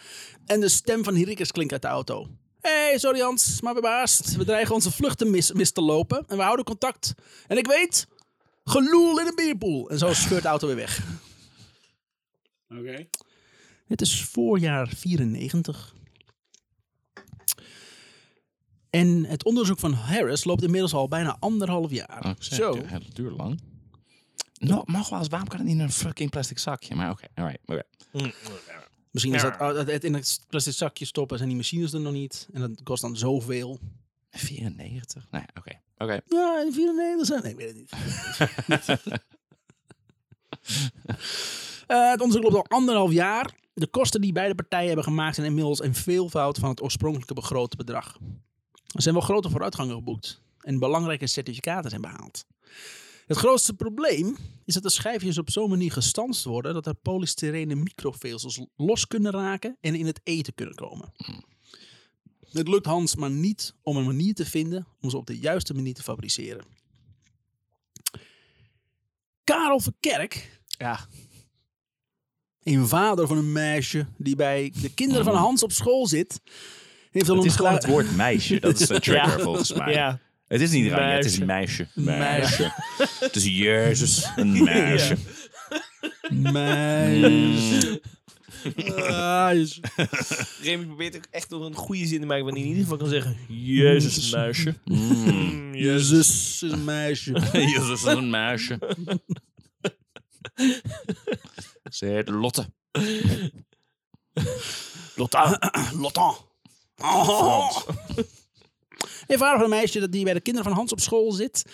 [0.46, 2.28] en de stem van Henriques klinkt uit de auto.
[2.62, 4.36] hey, sorry Hans, maar we haast.
[4.36, 7.14] We dreigen onze vluchten mis, mis te lopen en we houden contact.
[7.48, 8.08] En ik weet,
[8.64, 9.90] geloel in een bierpoel.
[9.90, 11.24] En zo scheurt de auto weer weg.
[12.70, 13.08] Oké.
[13.86, 15.94] Het is voorjaar 94.
[18.90, 22.36] En het onderzoek van Harris loopt inmiddels al bijna anderhalf jaar.
[22.40, 22.56] Zo.
[22.56, 22.86] Zo.
[22.86, 23.60] Het duurt- lang.
[24.60, 26.96] Nou, mag wel eens, waarom kan het niet in een fucking plastic zakje?
[26.96, 27.60] Maar oké, alright.
[27.66, 27.84] oké.
[29.12, 29.50] Misschien is Ja.
[29.50, 32.48] dat oh, dat het in het plastic zakje stoppen, zijn die machines er nog niet.
[32.54, 33.80] En dat kost dan zoveel.
[34.32, 35.28] 94?
[35.32, 35.80] Nee, oké.
[35.98, 36.20] Oké.
[36.28, 37.42] Ja, in 94 zijn.
[37.42, 39.22] Nee, ik weet het niet.
[41.88, 43.54] Eh, het onderzoek loopt al anderhalf jaar.
[43.74, 47.76] De kosten die beide partijen hebben gemaakt zijn inmiddels een veelvoud van het oorspronkelijke begrote
[47.76, 48.18] bedrag.
[48.96, 52.46] Er zijn wel grote vooruitgangen geboekt en belangrijke certificaten zijn behaald.
[53.26, 57.76] Het grootste probleem is dat de schijfjes op zo'n manier gestanst worden dat er polystyrene
[57.76, 61.14] microvezels los kunnen raken en in het eten kunnen komen.
[62.52, 65.74] Het lukt Hans maar niet om een manier te vinden om ze op de juiste
[65.74, 66.66] manier te fabriceren.
[69.44, 71.08] Karel Verkerk, Ja.
[72.66, 76.42] Een vader van een meisje die bij de kinderen van Hans op school zit,
[77.12, 78.60] heeft al Het een is gewoon het woord meisje.
[78.60, 79.94] Dat is de trigger volgens mij.
[79.94, 80.20] Ja.
[80.48, 81.88] Het is niet Ranja, het is een meisje.
[81.94, 82.74] Meisje.
[83.20, 85.18] Het is Jezus, een meisje.
[86.30, 88.02] meisje.
[89.54, 89.80] Is-
[90.62, 92.98] Remy probeert ook echt nog een goede zin te maken wanneer hij in ieder geval
[92.98, 93.38] kan zeggen...
[93.48, 94.76] Jezus, muisje.
[94.86, 95.76] Mm.
[95.76, 96.12] Jezus
[96.62, 97.32] is een meisje.
[97.54, 98.80] Jezus is een meisje.
[101.98, 102.70] Ze heet Lotte.
[105.16, 105.60] Lotta.
[105.94, 106.20] Lotte.
[107.02, 107.78] Oh.
[109.28, 111.66] Een vader van een meisje dat die bij de kinderen van Hans op school zit,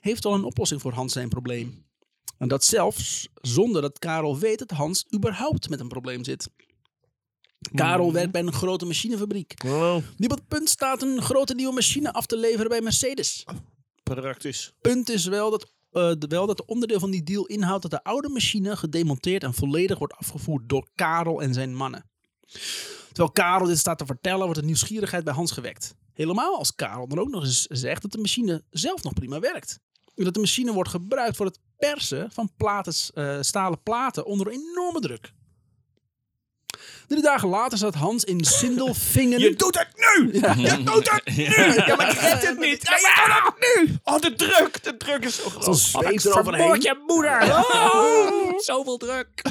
[0.00, 1.84] heeft al een oplossing voor Hans zijn probleem.
[2.38, 6.50] En dat zelfs zonder dat Karel weet dat Hans überhaupt met een probleem zit.
[7.74, 9.54] Karel werkt bij een grote machinefabriek.
[9.66, 13.44] Oh, Die op het punt staat een grote nieuwe machine af te leveren bij Mercedes.
[14.02, 14.72] praktisch.
[14.80, 18.04] Punt is wel dat, de, wel dat de onderdeel van die deal inhoudt dat de
[18.04, 22.10] oude machine gedemonteerd en volledig wordt afgevoerd door Karel en zijn mannen.
[23.08, 25.94] Terwijl Karel dit staat te vertellen, wordt de nieuwsgierigheid bij Hans gewekt.
[26.12, 29.78] Helemaal als Karel dan ook nog eens zegt dat de machine zelf nog prima werkt.
[30.14, 35.00] dat de machine wordt gebruikt voor het persen van platen, eh, stalen platen onder enorme
[35.00, 35.32] druk.
[37.06, 39.40] Drie dagen later zat Hans in Sindelfingen.
[39.40, 40.32] Je doet het nu!
[40.32, 41.44] Je doet het nu!
[41.86, 42.82] Ja, maar ik red het niet!
[42.88, 43.98] Ja, je doet het nu!
[44.04, 44.82] Oh, de druk!
[44.82, 46.24] De druk is zo groot.
[46.24, 46.80] Eroverheen.
[46.80, 47.42] je moeder!
[47.42, 49.28] Oh, zoveel druk!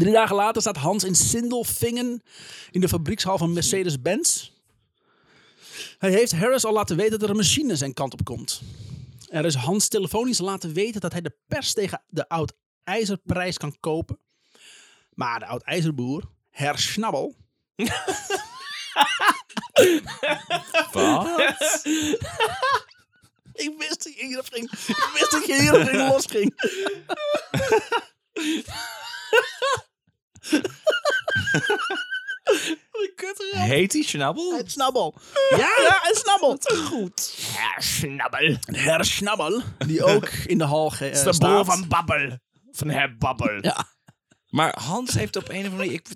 [0.00, 2.22] Drie dagen later staat Hans in Sindelfingen
[2.70, 4.50] in de fabriekshal van Mercedes-Benz.
[5.98, 8.60] Hij heeft Harris al laten weten dat er een machine zijn kant op komt.
[9.28, 14.18] Er is Hans telefonisch laten weten dat hij de pers tegen de oud-ijzerprijs kan kopen.
[15.20, 17.34] Maar de oud-ijzerboer, Herr Schnabbel,
[20.92, 21.40] Wat?
[23.52, 24.70] Ik wist dat je hierop ging.
[24.72, 26.54] Ik wist dat je hierop ging losging.
[33.56, 34.56] Heet die Schnabbel?
[34.56, 35.14] Het snabbel.
[35.50, 36.58] Ja, ja, het snabbel.
[36.84, 37.34] Goed.
[37.54, 38.56] Ja, snabbel.
[38.60, 42.38] Herr Schnabbel, die ook in de hal ge- eh, De broer van Babbel.
[42.70, 43.58] Van Herr Babbel.
[43.64, 43.84] Ja.
[44.50, 45.92] Maar Hans heeft op een of andere manier...
[45.92, 46.06] Ik,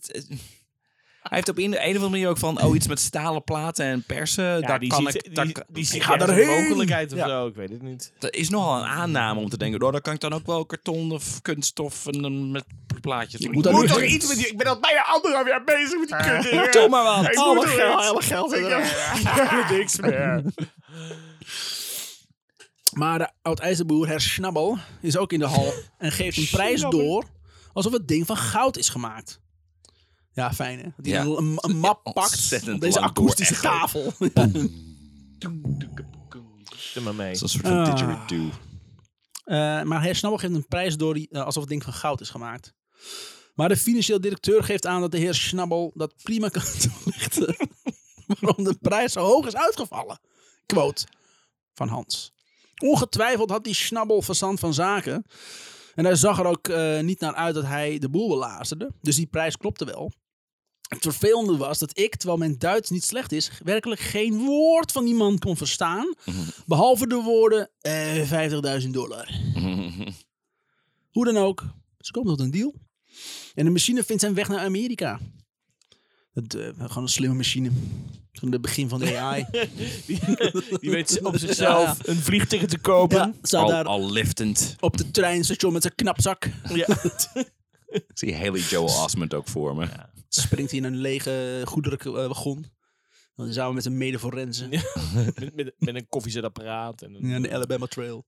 [1.23, 2.63] hij heeft op een, een of andere manier ook van...
[2.63, 4.45] Oh, iets met stalen platen en persen.
[4.45, 5.35] Ja, daar die kan ziet, ik...
[5.35, 7.29] Daar, die, ga een mogelijkheid of Ja.
[7.29, 7.47] zo.
[7.47, 8.13] Ik weet het niet.
[8.19, 9.83] dat is nogal een aanname om te denken...
[9.83, 12.65] Oh, daar kan ik dan ook wel karton of kunststof en dan met
[13.01, 13.41] plaatjes.
[13.41, 14.47] Ik moet Moet toch iets met die...
[14.47, 16.73] Ik ben al bijna anderhalf jaar bezig met die kut.
[16.73, 17.29] Doe maar wat.
[17.31, 18.53] Ik Allemaal moet er geld, allemaal geld.
[18.53, 18.67] Ik
[19.25, 20.43] heb niks meer.
[22.93, 27.25] Maar de oud-ijzerboer, Herr Schnabbel, is ook in de hal en geeft een prijs door
[27.75, 29.41] alsof het ding van goud is gemaakt.
[30.33, 30.89] Ja, fijn hè?
[31.11, 31.23] Ja.
[31.23, 34.13] een, een, map pakt op deze akoestische tafel.
[36.95, 37.35] Doe maar mee.
[37.35, 37.85] Zo'n soort van Ah.
[37.97, 38.51] didgeridoo.
[39.45, 42.21] Eh, maar Herr Schnabbel geeft een prijs door die, eh, alsof het ding van goud
[42.21, 42.75] is gemaakt.
[43.55, 46.63] Maar de financieel directeur geeft aan dat de heer Schnabbel dat prima kan
[47.03, 47.57] toelichten.
[48.27, 50.19] waarom de prijs zo hoog is uitgevallen.
[50.67, 51.07] Quote
[51.75, 52.33] van Hans.
[52.83, 55.25] Ongetwijfeld had die Schnabbel verstand van zaken.
[55.95, 58.91] En hij zag er ook eh, niet naar uit dat hij de boel belazerde.
[59.01, 60.13] Dus die prijs klopte wel.
[60.89, 65.05] Het vervelende was dat ik, terwijl mijn Duits niet slecht is, werkelijk geen woord van
[65.05, 66.15] die man kon verstaan.
[66.67, 69.29] Behalve de woorden eh 50.000 dollar.
[71.15, 71.65] Hoe dan ook,
[71.99, 72.75] ze komen tot een deal.
[73.55, 75.21] En de machine vindt zijn weg naar Amerika.
[76.35, 77.71] Het, eh, gewoon een slimme machine.
[78.33, 79.47] Gewoon het begin van de AI.
[80.81, 83.17] Die weet op zichzelf een vliegticket te kopen.
[83.17, 84.77] ja, staat Al, daar al liftend.
[84.81, 86.51] op de treinstation met zijn knapzak.
[86.75, 86.87] Ja.
[87.89, 89.87] Ik zie Haley Joel Osment ook voor me.
[90.29, 92.73] Springt hij in een lege goederenwagon.
[93.37, 94.71] Dan samen met een mede forensen.
[94.71, 94.83] Ja.
[95.15, 97.03] met, met, met een koffiezetapparaat.
[97.03, 98.27] En een, de Alabama Trail.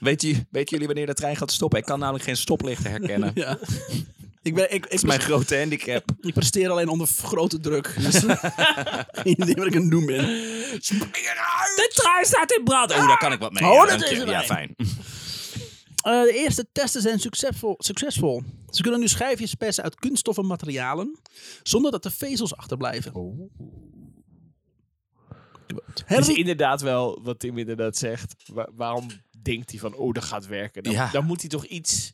[0.00, 1.78] Weet, je, weten jullie wanneer de trein gaat stoppen?
[1.78, 3.30] Ik kan namelijk geen stoplichten herkennen.
[3.34, 3.58] Ja.
[4.42, 6.04] Ik, ben, ik, ik, is mijn grote handicap.
[6.20, 7.94] ik presteer alleen onder grote druk.
[8.00, 8.18] Dus
[9.12, 10.26] geen idee wat ik aan het doen ben.
[10.26, 12.90] De trein staat in brand.
[12.92, 13.62] Oh, daar kan ik wat mee.
[13.70, 14.44] Oh, Ja, dat is er Ja, een.
[14.46, 14.74] fijn.
[16.02, 18.42] Eh, de eerste testen zijn succesvol, succesvol.
[18.70, 21.18] Ze kunnen nu schijfjes persen uit kunststoffen materialen,
[21.62, 23.12] zonder dat er vezels achterblijven.
[25.66, 28.34] Het is Henry, inderdaad wel wat Tim inderdaad zegt.
[28.46, 29.06] Wa- waarom
[29.42, 30.82] denkt hij van, oh, dat gaat werken?
[30.82, 31.10] Dan, Ja.
[31.10, 32.12] dan moet hij toch iets...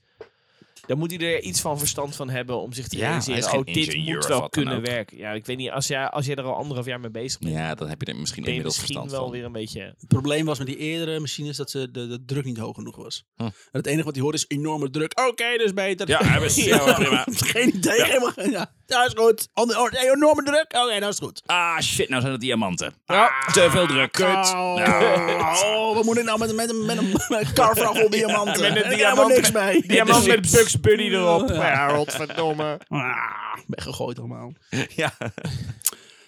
[0.87, 3.59] Dan moet hij er iets van verstand van hebben om zich te Ja, realiseren.
[3.59, 5.17] oh, dit moet wel kunnen werken.
[5.17, 7.53] Ja, ik weet niet, als jij, als jij er al anderhalf jaar mee bezig bent,
[7.53, 9.39] Ja, dan heb je er misschien je inmiddels misschien verstand wel van.
[9.39, 9.81] weer een beetje...
[9.99, 12.97] het probleem was met die eerdere machines dat ze de, de druk niet hoog genoeg
[12.97, 13.25] was.
[13.37, 13.47] Huh.
[13.47, 15.21] En het enige wat hij hoorde is enorme druk.
[15.29, 16.09] Oké, dus beter.
[16.09, 16.65] Ja, hebben ze.
[16.69, 17.25] Ja, prima.
[17.31, 18.05] Geen idee.
[18.05, 18.75] Helemaal ja.
[18.87, 19.49] Dat is goed.
[19.55, 20.67] Onder- oh, enorme druk.
[20.85, 21.43] Oké, dat is goed.
[21.47, 22.95] Ah, shit, nou zijn het diamanten.
[23.07, 24.13] Ah, te veel druk.
[24.13, 24.27] Kut.
[24.27, 27.77] Oh, oh, wat moet ik nou met, een- met, een- met een met een kar
[27.77, 28.61] vol diamanten?
[28.73, 29.87] met een Ik diamant- niks mee.
[29.87, 30.51] Diamant met.
[30.51, 31.49] Bugs Bunny erop.
[31.49, 32.81] Ja, godverdomme.
[32.89, 34.53] Ah, weggegooid allemaal.
[34.89, 35.13] Ja.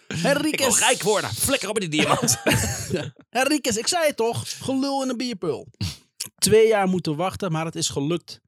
[0.09, 0.79] Ik wil Henriques.
[0.79, 1.31] rijk worden.
[1.31, 2.37] Flikker op met die diamant.
[3.31, 4.45] Henriques, ik zei het toch.
[4.63, 5.67] Gelul in een bierpul.
[6.39, 8.41] Twee jaar moeten wachten, maar het is gelukt.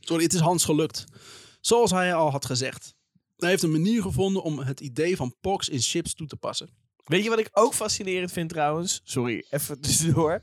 [0.00, 1.04] Sorry, het is Hans gelukt.
[1.60, 2.94] Zoals hij al had gezegd.
[3.42, 6.68] Hij heeft een manier gevonden om het idee van POX in chips toe te passen.
[7.04, 9.00] Weet je wat ik ook fascinerend vind trouwens?
[9.04, 10.40] Sorry, even tussendoor.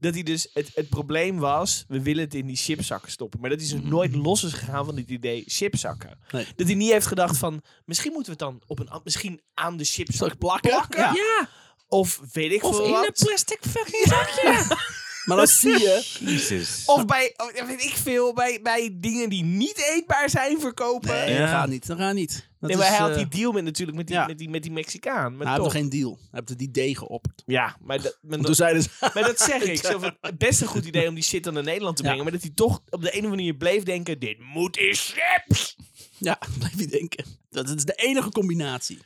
[0.00, 3.40] Dat hij dus, het, het probleem was, we willen het in die chipzakken stoppen.
[3.40, 6.18] Maar dat hij dus nooit los is gegaan van het idee chipzakken.
[6.30, 6.46] Nee.
[6.56, 9.76] Dat hij niet heeft gedacht van, misschien moeten we het dan op een, misschien aan
[9.76, 10.70] de chipzak plakken?
[10.70, 11.00] plakken?
[11.14, 11.48] Ja.
[11.88, 13.06] Of weet ik Of veel in wat.
[13.06, 14.76] een plastic fucking zakje.
[15.28, 16.04] Maar dan zie je...
[16.20, 16.82] Jezus.
[16.86, 21.08] Of bij, ja, weet ik veel, bij, bij dingen die niet eetbaar zijn verkopen.
[21.08, 21.48] Nee, Nee, dat Ja.
[21.58, 21.86] gaat niet.
[21.86, 22.48] Dat gaat niet.
[22.60, 24.26] Dat maar is, hij had eh, die deal met natuurlijk met die, ja.
[24.26, 25.36] met die, met die Mexicaan.
[25.36, 25.72] Maar hij heeft nog toch.
[25.72, 26.18] geen deal.
[26.20, 27.42] Hij heeft het idee geopperd.
[27.46, 28.88] Ja, maar, dat, maar, Toen dat, zeiden ze...
[29.00, 29.84] maar dat zeg ik.
[29.84, 32.08] Zo van, best een goed idee om die shit dan naar Nederland te Ja.
[32.08, 32.24] brengen.
[32.24, 35.76] Maar dat hij toch op de ene manier bleef denken, dit moet in chips.
[36.18, 37.24] Ja, blijf je denken.
[37.50, 38.98] Dat is de enige combinatie.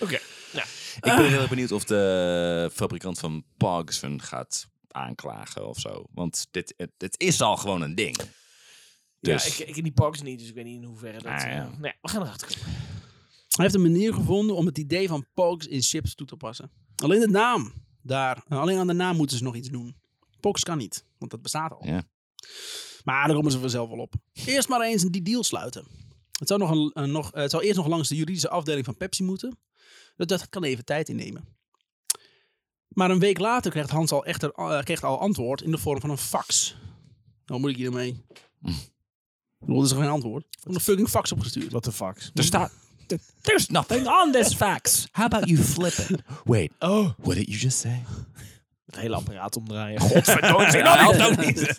[0.00, 0.18] Oké.
[0.52, 3.44] Nou, Ik ben heel erg benieuwd of de fabrikant van
[4.00, 6.04] hun gaat aanklagen of zo.
[6.10, 8.16] Want dit, het, het is al gewoon een ding.
[9.20, 11.32] Dus, Ja, ik, ik in die parks niet, dus ik weet niet in hoeverre dat...
[11.32, 11.48] Ah, ja.
[11.72, 12.72] eh, nee, we gaan erachter komen.
[13.48, 16.70] Hij heeft een manier gevonden om het idee van Pogs in chips toe te passen.
[17.02, 17.72] Alleen de naam
[18.02, 19.96] daar, alleen aan de naam moeten ze nog iets doen.
[20.40, 21.86] Pogs kan niet, want dat bestaat al.
[21.86, 22.08] Ja.
[23.04, 24.14] Maar daar komen ze vanzelf wel op.
[24.32, 25.86] Eerst maar eens die deal sluiten.
[26.38, 28.96] Het zou, nog een, een- nog, het zou eerst nog langs de juridische afdeling van
[28.96, 29.58] Pepsi moeten.
[30.16, 31.56] Dat, dat kan even tijd innemen.
[32.94, 36.00] Maar een week later krijgt Hans al, echter, eh, kreeg al antwoord in de vorm
[36.00, 36.76] van een fax.
[37.46, 38.24] Nou moet ik hiermee.
[38.62, 40.44] Ik bedoel, dat is geen antwoord.
[40.62, 41.72] Een fucking fax opgestuurd.
[41.72, 42.30] Wat de fuck.
[42.34, 42.72] er staat...
[43.40, 45.06] There's nothing on this fax.
[45.12, 46.22] How about you flip it?
[46.44, 48.02] Wait, Oh, what did you just say?
[48.86, 50.00] het hele apparaat omdraaien.
[50.10, 51.78] Godverdomme, dat helpt ook niet.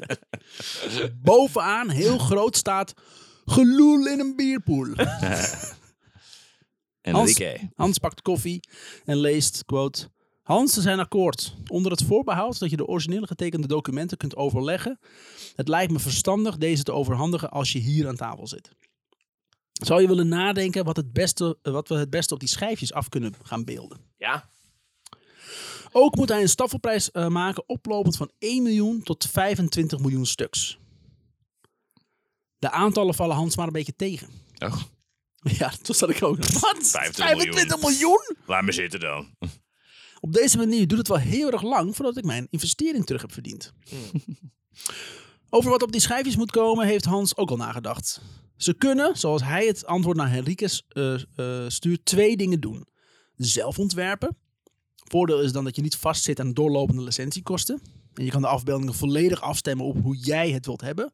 [1.22, 2.94] Bovenaan, heel groot, staat...
[3.46, 4.94] Geloel in een bierpoel.
[7.02, 7.72] Enrique.
[7.76, 8.68] Hans pakt koffie
[9.06, 10.10] en leest, quote...
[10.46, 11.56] Hans, ze zijn akkoord.
[11.68, 15.00] Onder het voorbehoud dat je de originele getekende documenten kunt overleggen.
[15.56, 18.70] Het lijkt me verstandig deze te overhandigen als je hier aan tafel zit.
[19.72, 23.10] Zou je willen nadenken wat, het beste, wat we het beste op die schijfjes af
[23.10, 23.98] kunnen gaan beelden?
[24.18, 24.50] Ja.
[25.92, 30.78] Ook moet hij een staffelprijs eh, maken oplopend van 1 miljoen tot 25 miljoen stuks.
[32.58, 34.28] De aantallen vallen Hans maar een beetje tegen.
[34.58, 34.82] Oh,
[35.60, 36.38] Ja, toen zat ik ook.
[36.60, 36.88] Wat?
[36.90, 38.36] 25 25 miljoen?
[38.46, 39.36] laat me zitten dan.
[40.26, 43.32] Op deze manier duurt het wel heel erg lang voordat ik mijn investering terug heb
[43.32, 43.74] verdiend.
[45.50, 48.22] Over wat op die schijfjes moet komen heeft Hans ook al nagedacht.
[48.58, 52.88] Ze kunnen, zoals hij het antwoord naar Henriques eh, eh, stuurt, twee dingen doen.
[53.36, 54.38] Zelf ontwerpen.
[54.96, 57.82] Voordeel is dan dat je niet vastzit aan doorlopende licentiekosten.
[58.14, 61.10] En je kan de afbeeldingen volledig afstemmen op hoe jij het wilt hebben.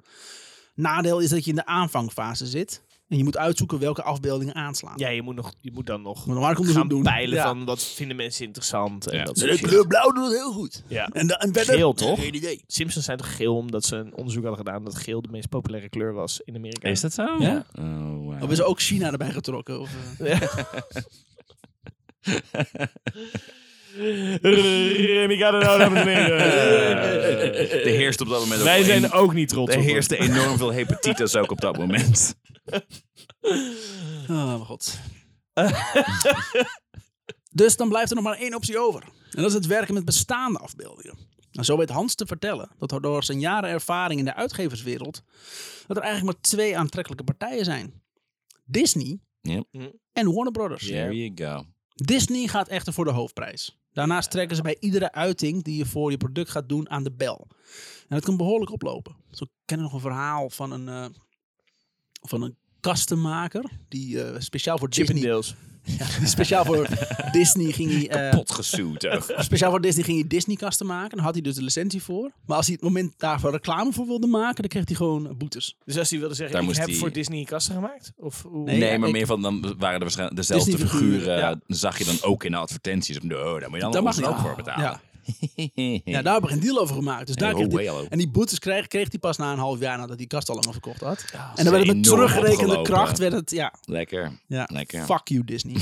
[0.76, 2.84] Nadeel is dat je in de aanvangfase zit.
[3.12, 4.94] En je moet uitzoeken welke afbeeldingen aanslaan.
[4.96, 7.04] Ja, je moet, nog, je moet dan nog Moet onderzoek gaan doen.
[7.04, 7.44] peilen Ja.
[7.44, 9.08] van wat vinden mensen interessant.
[9.08, 9.24] En Ja.
[9.24, 10.84] dat De kleur blauw doet het heel goed.
[10.88, 11.08] Ja.
[11.14, 12.20] En, da- en verder, Geel, toch?
[12.20, 12.64] Geen idee.
[12.68, 15.90] Simpsons zijn toch geel omdat ze een onderzoek hadden gedaan dat geel de meest populaire
[15.90, 16.90] kleur was in Amerika.
[16.90, 17.36] Is dat zo?
[17.40, 17.66] Ja.
[17.80, 17.86] Oh,
[18.16, 18.44] wow.
[18.44, 19.80] Of is er ook China erbij getrokken?
[19.80, 19.90] Of,
[20.20, 20.42] eh?
[24.42, 26.40] Remy gaat nou, dames en heren.
[27.84, 30.58] Er heerst op dat moment ook Wij zijn een- ook niet trots Er heerste enorm
[30.58, 32.36] veel hepatitis ook op dat moment.
[32.72, 35.00] Oh, mijn god.
[37.62, 39.04] dus dan blijft er nog maar één optie over.
[39.04, 41.18] En dat is het werken met bestaande afbeeldingen.
[41.52, 45.24] En zo weet Hans te vertellen dat er door zijn jaren ervaring in de uitgeverswereld...
[45.88, 48.02] dat er eigenlijk maar twee aantrekkelijke partijen zijn.
[48.66, 49.66] Disney Yep.
[50.14, 50.88] en Warner Brothers.
[50.88, 51.66] There you go.
[51.96, 53.78] Disney gaat echter voor de hoofdprijs.
[53.92, 57.12] Daarnaast trekken ze bij iedere uiting die je voor je product gaat doen aan de
[57.12, 57.48] bel.
[58.08, 59.16] En dat kan behoorlijk oplopen.
[59.32, 61.06] Zo ken ik nog een verhaal van een, eh,
[62.22, 65.22] van een kastenmaker die eh, speciaal voor Disney,
[65.84, 66.88] ja, die speciaal voor
[67.32, 69.34] Disney ging hij, eh, Pot gezoet ook.
[69.38, 71.16] speciaal voor Disney ging hij Disney kasten maken.
[71.16, 72.32] Daar had hij dus de licentie voor.
[72.46, 75.34] Maar als hij het moment daarvoor reclame voor wilde maken, dan kreeg hij gewoon eh,
[75.36, 75.76] boetes.
[75.86, 78.12] Dus als hij wilde zeggen, Daar ik heb voor Disney kasten gemaakt?
[78.18, 78.64] Of hoe?
[78.64, 81.38] Nee, Nee, ja, maar ik- meer van dan waren er waarschijnlijk dezelfde figuren.
[81.38, 81.60] ja.
[81.68, 83.20] Zag je dan ook in de advertenties.
[83.20, 85.02] No, daar moet je dan mag ook voor betalen.
[86.04, 86.22] Ja.
[86.22, 87.28] Daar hebben we geen deal over gemaakt.
[87.28, 88.06] Dus daar Hey, kreeg hallo.
[88.10, 90.56] en die boetes kreeg, kreeg hij pas na een half jaar nadat die kast al
[90.56, 91.26] lang verkocht had.
[91.34, 94.40] Ja, en dan werd het met teruggerekende kracht, werd het, ja, Lekker.
[94.48, 95.06] ja Lekker.
[95.06, 95.76] fuck you Disney.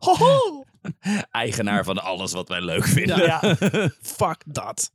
[1.30, 3.22] Eigenaar van alles wat wij leuk vinden.
[3.22, 3.56] Ja,
[4.02, 4.92] fuck dat.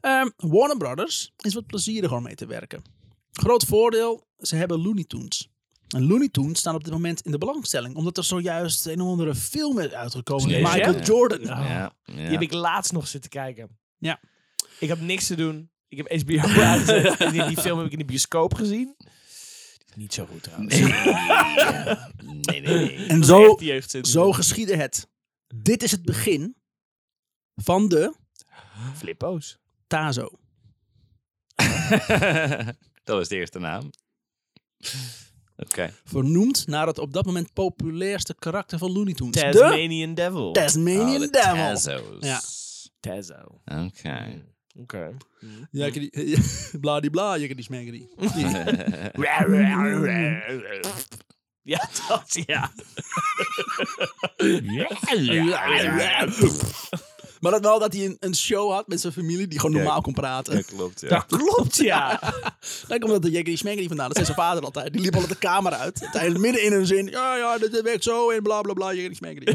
[0.00, 2.82] Ehm, Warner Brothers is wat plezieriger om mee te werken.
[3.32, 5.50] Groot voordeel, ze hebben Looney Tunes.
[5.88, 9.08] En Looney Tunes staan op dit moment in de belangstelling, omdat er zojuist een of
[9.08, 11.02] andere film is uitgekomen Michael ja?
[11.02, 11.40] Jordan.
[11.40, 12.30] Ja, Die ja.
[12.30, 13.78] heb ik laatst nog zitten kijken.
[13.98, 14.20] Ja.
[14.78, 15.70] Ik heb niks te doen.
[15.88, 17.16] Ik heb HBO aangezet.
[17.16, 18.94] En die, die film heb ik in de bioscoop gezien.
[18.96, 20.74] Die is niet zo goed trouwens.
[20.76, 23.06] Nee, nee, nee.
[23.06, 25.08] En zo, die zo geschiedde het.
[25.54, 26.56] Dit is het begin
[27.54, 28.14] van de
[28.96, 29.58] Flippo's.
[29.86, 30.30] Tazo.
[33.04, 33.90] dat was de eerste naam.
[35.56, 35.92] Oké.
[36.04, 39.32] Vernoemd naar het op dat moment populairste karakter van Looney Tunes.
[39.32, 40.52] De Tasmanian Devil.
[40.52, 41.54] Tasmanian Oh, de Devil.
[41.54, 42.00] Tazos.
[42.20, 42.40] Ja.
[43.00, 43.60] Tazo.
[43.64, 44.42] Oké.
[44.78, 45.16] Oké.
[45.70, 46.38] Ja, die,
[46.80, 48.08] bladibla, die smeggeri.
[51.66, 52.70] Ja, dat ja.
[57.40, 59.82] Maar dat wel dat hij een, een show had met zijn familie die gewoon Ja.
[59.82, 60.56] normaal kon praten.
[60.56, 61.00] Ja, klopt.
[61.00, 61.08] Ja.
[61.08, 62.20] Dat klopt, ja.
[62.88, 64.06] Daar komt dat de Jekkeri Smeggeri vandaan.
[64.06, 64.92] Dat zei zijn vader altijd.
[64.92, 66.00] Die liep altijd de kamer uit.
[66.02, 67.06] Uiteindelijk midden in een zin.
[67.06, 68.92] Ja, ja, dit werkt zo en bla bla bla.
[69.12, 69.54] Smeggeri.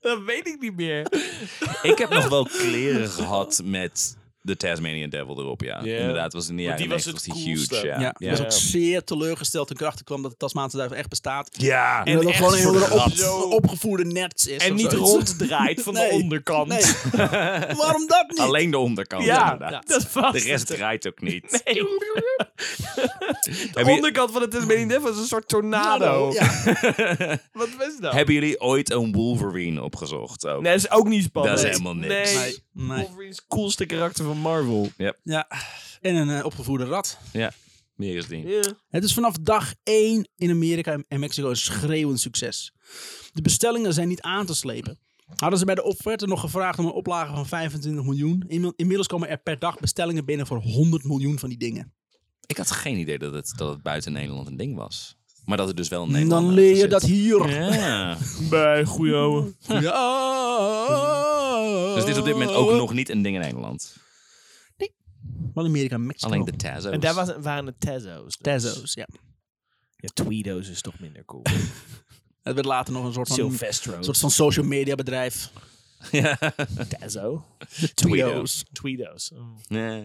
[0.00, 1.06] Dat weet ik niet meer.
[1.82, 5.80] Ik heb nog wel kleren gehad met de Tasmanian Devil erop, ja.
[5.84, 5.96] Ja.
[5.98, 7.74] Inderdaad, was in de jaren die was 90 het was die coolste.
[7.74, 7.86] huge.
[7.86, 8.30] Ja, Ja, ja.
[8.30, 11.48] was ook zeer teleurgesteld toen erachter kwam dat de Tasmaanse duivel echt bestaat.
[11.52, 12.04] Ja.
[12.04, 14.56] En dat het echt gewoon een hele de op, opgevoerde nerds is.
[14.66, 16.08] En niet ronddraait van Nee.
[16.08, 16.68] de onderkant.
[16.68, 16.82] Nee.
[17.76, 18.38] Waarom dat niet?
[18.38, 19.88] Alleen de onderkant, Ja, inderdaad.
[19.88, 20.76] dat was de rest het.
[20.78, 21.62] draait ook niet.
[21.64, 21.82] Nee.
[23.72, 26.32] De onderkant van het Tasmanian Devil is een soort tornado.
[26.32, 26.46] Ja.
[27.52, 28.12] Wat was dat?
[28.12, 30.46] Hebben jullie ooit een Wolverine opgezocht?
[30.46, 30.62] Ook?
[30.62, 31.56] Nee, dat is ook niet spannend.
[31.56, 32.34] Dat is helemaal niks.
[32.34, 32.56] Nee.
[32.72, 34.90] Wolverine's het coolste karakter van Marvel.
[35.24, 35.48] ja.
[36.00, 37.18] En een eh, opgevoerde rat.
[37.32, 37.52] Ja,
[37.94, 38.26] meer is.
[38.28, 38.72] Ja.
[38.90, 42.72] Het is vanaf dag 1 in Amerika en Mexico een schreeuwend succes.
[43.32, 44.98] De bestellingen zijn niet aan te slepen.
[45.36, 48.44] Hadden ze bij de offerte nog gevraagd om een oplage van 25 miljoen.
[48.46, 51.92] Inmi- Inmiddels komen er per dag bestellingen binnen voor 100 miljoen van die dingen.
[52.46, 55.16] Ik had geen idee dat het, dat het buiten Nederland een ding was.
[55.44, 56.90] Maar dat het dus wel in Nederland Dan leer je zit.
[56.90, 57.48] dat hier.
[57.72, 58.16] Ja.
[58.50, 59.52] Bij goeie ouwe.
[59.80, 59.98] Ja.
[61.94, 63.96] Dus dit is op dit moment ook nog niet een ding in Nederland.
[65.54, 66.32] Wel Amerika en Mexico.
[66.32, 66.92] Alleen de Tazos.
[66.92, 68.36] En daar was, waren de Tezos.
[68.36, 69.06] Tezos, ja.
[69.96, 71.42] Ja, Tweedo's is toch minder cool.
[72.42, 73.52] Het werd later nog een soort van,
[74.02, 75.50] soort van social media bedrijf.
[76.10, 76.38] Ja.
[76.38, 78.64] De Tweedos.
[78.72, 79.30] Tweedo's.
[79.34, 79.40] Oh.
[79.68, 80.02] Nee.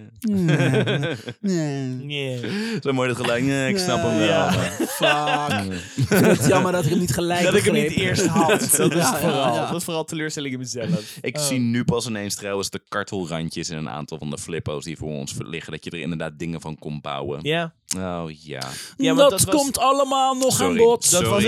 [1.40, 2.06] Nee.
[2.08, 2.82] Yeah.
[2.82, 3.44] Zo mooi dat geluid.
[3.44, 4.28] Nee, ik snap hem wel.
[4.28, 4.52] Ja.
[4.98, 5.74] Fuck.
[5.96, 8.50] Ik vind het jammer dat ik hem niet gelijk Dat ik hem niet eerst had.
[8.78, 9.54] Dat is Ja, vooral.
[9.54, 9.60] ja.
[9.62, 11.18] Dat was vooral teleurstelling in mezelf.
[11.22, 14.98] Ik zie nu pas ineens trouwens de kartelrandjes in een aantal van de flippo's die
[14.98, 15.72] voor ons liggen.
[15.72, 17.40] Dat je er inderdaad dingen van kon bouwen.
[17.44, 17.74] Ja.
[17.98, 18.60] Oh ja.
[18.98, 21.12] Ja, dat, want dat was- komt allemaal nog aan bod.
[21.12, 21.44] Dat was,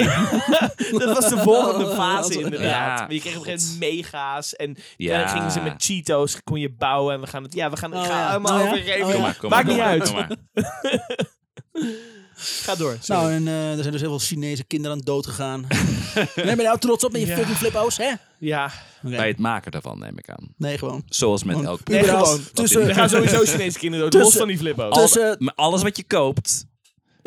[0.91, 2.69] dat was de volgende fase inderdaad.
[2.69, 2.95] Ja.
[2.95, 3.73] Maar je kreeg op een gegeven
[4.55, 5.19] En Ja.
[5.19, 7.13] dan gingen ze met Cheetos, kon je bouwen.
[7.13, 8.29] En we gaan het, ja, we gaan het Oh, ja.
[8.29, 8.67] allemaal Oh, ja?
[8.71, 9.01] overgeven.
[9.05, 9.13] Oh, ja.
[9.13, 10.13] Kom maar, kom Maakt niet uit.
[12.39, 12.97] Ga door.
[13.01, 13.21] sorry.
[13.21, 15.67] Nou, en eh, er zijn dus heel veel Chinese kinderen aan dood gegaan.
[16.35, 17.35] ben je nou trots op met je Ja.
[17.35, 18.11] fucking flippo's, hè?
[18.39, 18.71] ja.
[19.01, 20.53] Bij het maken daarvan neem ik aan.
[20.57, 21.03] Nee, gewoon.
[21.05, 22.39] Zoals met Gewoon- elk Nee, gewoon.
[22.53, 24.21] tussen- Er gaan sowieso Chinese kinderen dood.
[24.21, 24.97] Tussen- Los van die flippo's.
[24.97, 26.65] Tussen, Maar alles wat je koopt,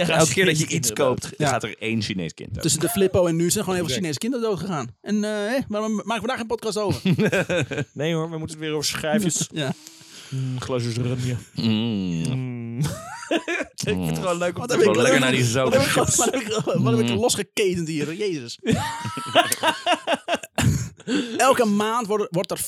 [0.09, 1.49] elke keer dat je iets kinderen koopt, dood.
[1.49, 2.63] gaat er één Chinees kind dood.
[2.63, 4.95] tussen de flippo en nu zijn gewoon heel veel Chinese kinderen dood gegaan.
[5.01, 7.01] En eh, hè, waarom maken we vandaag geen podcast over?
[7.93, 9.49] Nee hoor, we moeten het weer over schijfjes.
[9.53, 9.73] ja.
[10.29, 11.37] Mm, glasjes rumje.
[11.55, 12.23] Mm.
[12.31, 12.79] Mm.
[13.69, 16.17] ik vind het gewoon leuk om Wat te heb ik Wel lekker naar die zoutchips.
[16.17, 18.59] wat heb ik, wat heb ik losgeketend hier, jezus.
[21.37, 22.61] Elke maand wordt, wordt er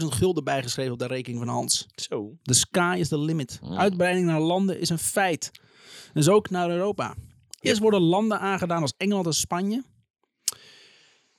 [0.00, 1.86] 400.000 gulden bijgeschreven op de rekening van Hans.
[1.94, 2.32] Zo.
[2.42, 3.60] The sky is the limit.
[3.76, 5.50] Uitbreiding naar landen is een feit.
[6.16, 7.14] Dus ook naar Europa.
[7.60, 9.84] Eerst worden landen aangedaan als Engeland en Spanje.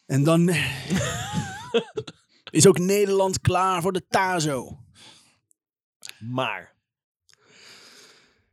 [0.05, 0.49] En dan
[2.51, 4.79] is ook Nederland klaar voor de TAZO.
[6.19, 6.75] Maar.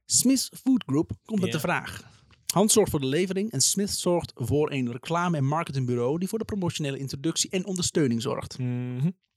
[0.06, 1.54] Smith's Food Group komt met Ja.
[1.54, 2.12] de vraag.
[2.52, 6.38] Hans zorgt voor de levering en Smith zorgt voor een reclame- en marketingbureau die voor
[6.38, 8.58] de promotionele introductie en ondersteuning zorgt.
[8.58, 8.66] Mhm.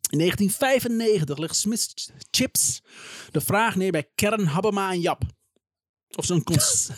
[0.09, 2.81] In 1995 legt Smith's Chips
[3.31, 5.21] de vraag neer bij Kern, Habema en Jap.
[6.15, 6.89] Of zo'n cons...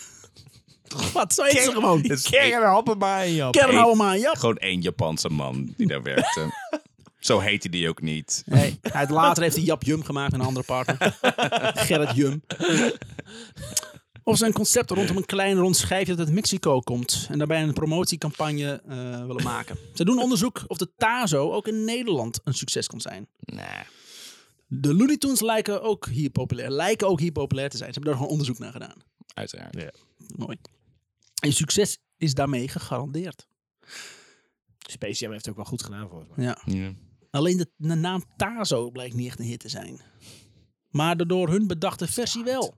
[1.14, 2.02] Wat, zo heet ze gewoon.
[2.02, 3.54] Kern, Jap.
[3.54, 4.36] Kern, Jap.
[4.38, 6.48] Gewoon één Japanse man die daar werkte.
[7.20, 8.44] Zo heette die ook niet.
[8.46, 11.18] Nee, hij later heeft hij Jap Jum gemaakt met een andere partner.
[11.86, 12.42] Gerrit Jum.
[14.24, 17.28] Of zijn concept rondom een klein rond schijfje dat uit Mexico komt.
[17.30, 19.78] En daarbij een promotiecampagne eh, willen maken.
[19.94, 23.28] Ze doen onderzoek of de Tazo ook in Nederland een succes kan zijn.
[23.40, 23.66] Nee.
[24.72, 27.94] De Looney Tunes lijken ook hier populair, lijken ook hier populair te zijn.
[27.94, 28.98] Ze hebben daar gewoon onderzoek naar gedaan.
[29.34, 29.76] Uiteraard.
[29.76, 29.92] Ja.
[30.36, 30.58] Mooi.
[31.42, 33.48] En succes is daarmee gegarandeerd.
[34.78, 36.46] Space Jam heeft het ook wel goed gedaan volgens mij.
[36.46, 36.62] Ja.
[36.66, 36.94] Ja.
[37.32, 40.02] Alleen de, de naam Tazo blijkt niet echt een hit te zijn.
[40.90, 42.78] Maar de door hun bedachte versie wel.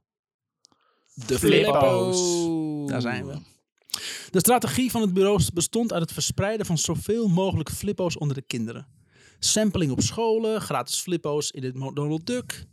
[1.28, 2.46] De Flippo's.
[2.90, 3.42] Daar zijn we.
[4.30, 8.42] De strategie van het bureau bestond uit het verspreiden van zoveel mogelijk flippo's onder de
[8.42, 8.88] kinderen.
[9.44, 12.66] Sampling op scholen, gratis flippo's in het Donald Duck.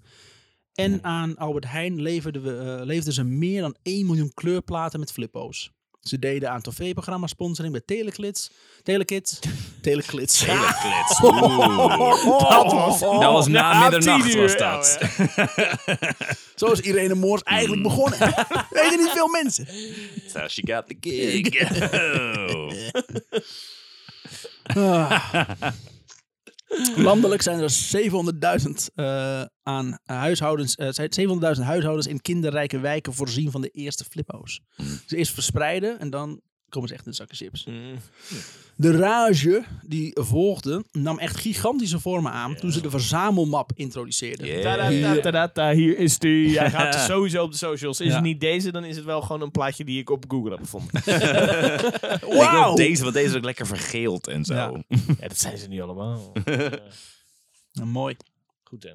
[0.74, 5.12] En aan Albert Heijn leverden, we, eh, leverden ze meer dan 1 miljoen kleurplaten met
[5.12, 5.70] flippo's.
[6.00, 8.50] Ze deden aan tv-programma sponsoring bij Teleklits,
[8.82, 9.38] Telekids,
[9.80, 10.38] Teleklits.
[10.38, 11.20] Teleklits.
[11.22, 12.50] Oeh.
[12.50, 14.98] Dat was, Dat was na na middernacht was dat.
[15.36, 15.74] ja.
[16.56, 18.18] Zo is Irene Moors eigenlijk begonnen.
[18.70, 19.66] Weten niet veel mensen.
[20.26, 21.80] So she got the gig.
[24.76, 25.12] Oh.
[26.96, 31.08] Landelijk zijn er 700.000 eh, aan huishoudens, eh, zijn
[31.56, 34.60] 700.000 huishoudens in kinderrijke wijken voorzien van de eerste flippo's.
[34.76, 37.66] Dus eerst verspreiden en dan komen ze echt in de zakken chips.
[38.80, 44.46] De rage die volgde nam echt gigantische vormen aan toen ze de verzamelmap introduceerden.
[45.74, 46.58] Hier is die.
[46.58, 48.00] Hij gaat sowieso op de socials.
[48.00, 48.14] Is Ja.
[48.14, 50.58] het niet deze, dan is het wel gewoon een plaatje die ik op Google heb
[50.60, 51.02] gevonden.
[52.38, 52.74] Wauw!
[52.74, 54.54] deze, want deze is ook lekker vergeeld en zo.
[54.54, 54.72] Ja.
[55.20, 56.32] ja, dat zijn ze niet allemaal.
[57.72, 58.16] Nou, mooi.
[58.64, 58.90] Goed hè.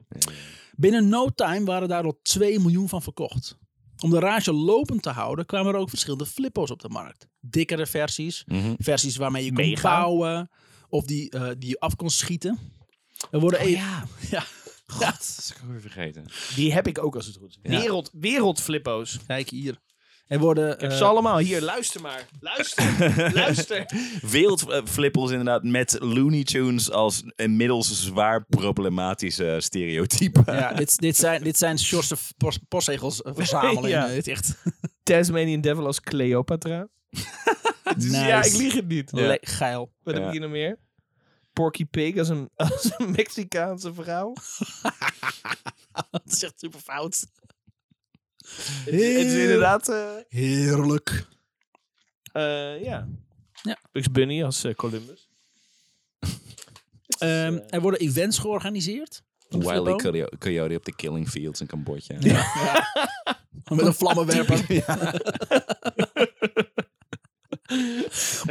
[0.76, 3.58] Binnen no time waren daar al 2 miljoen van verkocht.
[4.04, 7.28] Om de rage lopend te houden kwamen er ook verschillende flippo's op de markt.
[7.40, 8.74] Dikkere versies, Mhm.
[8.78, 9.82] versies waarmee je kon Mega.
[10.00, 10.50] bouwen
[10.90, 12.60] of die, eh, die je af kon schieten.
[13.32, 14.06] Er worden Oh e- ja.
[14.32, 14.46] ja.
[14.88, 16.26] God, dat is ik ook weer vergeten.
[16.56, 17.58] Die heb ik ook als het goed is.
[17.72, 17.80] Ja.
[17.80, 19.20] Wereld, wereldflippo's.
[19.28, 19.80] Kijk hier.
[20.28, 21.38] Er worden Ik heb eh, ze allemaal.
[21.38, 22.28] Hier, luister maar.
[22.40, 22.96] Luister.
[23.42, 23.86] luister.
[24.22, 30.42] Wereldflippels inderdaad met Looney Tunes als inmiddels zwaar problematische stereotype.
[30.46, 33.90] ja, dit, dit zijn, dit zijn Sjorse pos- postzegels eh, verzamelingen.
[34.00, 34.08] Ja.
[34.08, 34.56] Dit is echt
[35.04, 36.88] Tasmanian Devil als Cleopatra.
[37.98, 38.18] Dus Nice.
[38.26, 39.12] Ja, ik lieg het niet.
[39.12, 39.92] le- geil.
[40.04, 40.78] Wat heb ik hier nog meer?
[41.54, 44.34] Porky Pig als een, als een Mexicaanse vrouw.
[46.12, 47.26] Dat is echt super fout.
[48.86, 49.90] Het is, het is inderdaad...
[49.90, 51.26] eh, Heerlijk.
[52.34, 53.08] eh, ja.
[53.62, 53.78] Ja.
[53.92, 55.28] Bugs Bunny als eh, Columbus.
[57.18, 59.24] Ehm, er worden events georganiseerd.
[59.50, 59.96] Wile Flippo.
[59.96, 62.16] Coyote, Coyote op de Killing Fields in Cambodja.
[63.76, 64.66] Met een vlammenwerper.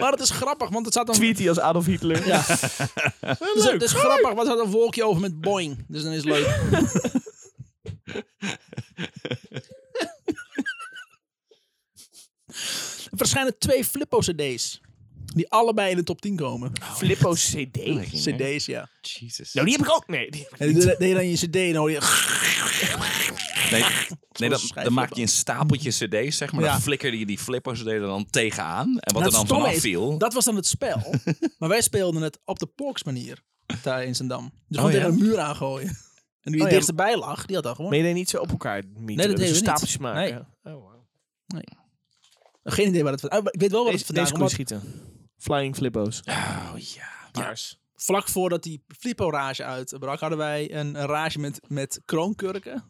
[0.00, 1.14] maar het is grappig, want het staat dan...
[1.14, 2.26] Tweety als Adolf Hitler.
[2.26, 2.40] Ja.
[3.20, 5.84] Het is, het is grappig, want er staat een wolkje over met boing.
[5.88, 6.46] Dus dan is het leuk.
[13.10, 14.80] Er verschijnen twee Flippo-cd's.
[15.34, 16.72] Die allebei in de top 10 komen.
[16.82, 17.78] Flippo CD.
[18.10, 18.88] CD's, ja.
[19.00, 19.52] Jesus.
[19.52, 20.06] Nou, die heb ik ook.
[20.06, 21.98] Nee, die heb ik En die deed deed je dan je cd en je...
[23.70, 23.82] Nee,
[24.38, 26.64] nee dan, schijf dan maak je een stapeltje cd's, zeg maar.
[26.64, 26.72] Ja.
[26.72, 28.86] Dan flikkerde je die flippers er dan tegenaan.
[28.86, 30.18] En wat Nou, er dan vanaf viel...
[30.18, 31.14] Dat was dan het spel.
[31.58, 33.42] maar wij speelden het op de Porks manier.
[33.82, 34.42] Daar in Zandam.
[34.44, 35.12] Dus Oh, gewoon tegen ja?
[35.12, 35.98] een muur aangooien.
[36.40, 36.74] En wie Oh, ja.
[36.74, 37.90] dichterbij lag, die had dan gewoon...
[37.90, 39.06] Maar je deed niet zo op elkaar mieteren.
[39.06, 39.68] Nee, dat dus deden we niet.
[39.68, 40.46] stapeltjes maken.
[40.62, 40.74] Nee.
[40.74, 40.90] Oh, wow.
[42.64, 43.46] Geen idee waar het vandaan...
[43.46, 44.54] Ik weet wel waar het vandaan deze komt.
[44.54, 45.00] kon je schieten.
[45.38, 46.20] Flying Flippo's.
[46.26, 47.08] Oh ja.
[47.32, 47.80] Paars.
[47.94, 52.84] Vlak voordat die Flippo-rage uitbrak, hadden wij een, een rage met, met kroonkurken.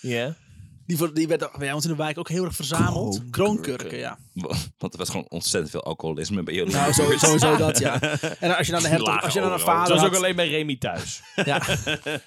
[0.00, 0.36] Ja.
[0.92, 3.22] Die, voor, die werd bij ons in de wijk ook heel erg verzameld.
[3.30, 3.76] Kroonkurken.
[3.76, 4.18] Kroonkurken, ja.
[4.78, 6.72] Want er was gewoon ontzettend veel alcoholisme bij jullie.
[6.72, 8.00] Nou, sowieso dat, ja.
[8.40, 10.16] En als je dan een hertog, Lagen als je dan een vader Dat was ook
[10.16, 11.22] alleen bij Remy thuis.
[11.44, 11.56] ja.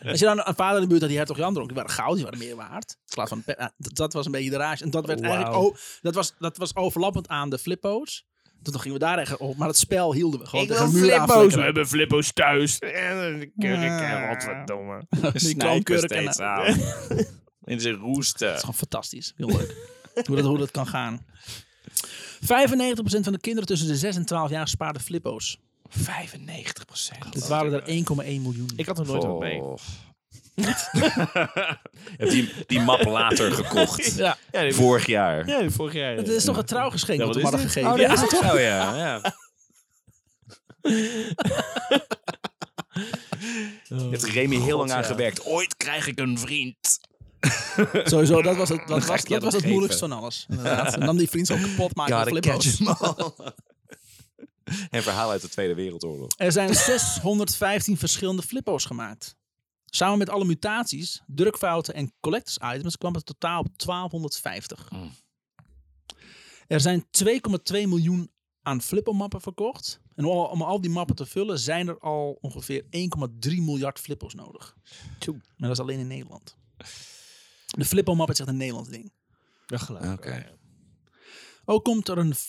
[0.05, 1.91] Als je dan een vader in de buurt had die hertog Jan dronk, die waren
[1.91, 2.97] goud, die waren meer waard.
[2.99, 4.83] In plaats van, dat, dat was een beetje de rage.
[4.83, 8.25] En dat werd eigenlijk, oh, dat was, dat was overlappend aan de flippo's.
[8.61, 10.91] Dus dan gingen we daar echt op, maar het spel hielden we gewoon Ik tegen
[10.91, 11.55] Flippo's.
[11.55, 12.79] We hebben Flippo's thuis.
[12.79, 15.07] En een kurk, wat verdomme.
[15.33, 17.43] Die steeds en-.
[17.65, 18.45] In zijn roesten.
[18.47, 19.33] Het is gewoon fantastisch.
[19.35, 19.75] Heel leuk.
[20.27, 21.25] hoe, dat, hoe dat kan gaan.
[21.25, 22.47] 95%
[22.99, 25.59] van de kinderen tussen de 6 en 12 jaar spaarden flippo's.
[25.89, 27.33] 95 procent.
[27.33, 28.69] Dit waren er 1,1 miljoen.
[28.75, 29.61] Ik had er nooit wat mee.
[30.55, 31.77] Je
[32.17, 34.15] hebt die, die map later gekocht.
[34.17, 35.47] Ja, Ja, die, Vorig jaar.
[35.47, 36.15] ja, die vorig jaar.
[36.15, 37.71] het is toch een trouwgeschenk Ja, wat we is hadden dit?
[37.71, 37.93] gegeven.
[37.93, 38.95] Oh, ja, dat is het zo, ja.
[38.95, 39.21] ja.
[44.09, 45.07] Hebt er Remy heel lang aan ja.
[45.07, 45.45] gewerkt.
[45.45, 46.99] Ooit krijg ik een vriend.
[48.11, 50.09] Sowieso, dat was het, dat was, dat was het moeilijkste geven.
[50.09, 50.45] van alles.
[50.49, 50.93] Inderdaad.
[50.93, 52.79] En dan die vriend zo kapot maken met flippo's.
[54.89, 56.31] Een verhaal uit de Tweede Wereldoorlog.
[56.37, 59.35] Er zijn 615 verschillende flippo's gemaakt.
[59.85, 64.91] Samen met alle mutaties, drukfouten en collectors items kwam het totaal op 1250.
[64.91, 65.11] Mm.
[66.67, 67.27] Er zijn 2,2
[67.71, 68.31] miljoen
[68.61, 69.99] aan flippo-mappen verkocht.
[70.15, 72.89] En om, om al die mappen te vullen zijn er al ongeveer 1,3
[73.41, 74.75] miljard flippo's nodig.
[75.19, 75.35] Tjoe.
[75.35, 76.55] Maar dat is alleen in Nederland.
[77.65, 79.11] De flippo-map is echt een Nederlands ding.
[79.65, 80.17] Dat geluid.
[80.17, 80.57] Oké.
[81.65, 82.33] Ook komt er een...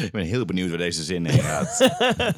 [0.00, 1.80] Ik ben heel benieuwd waar deze zin heen gaat.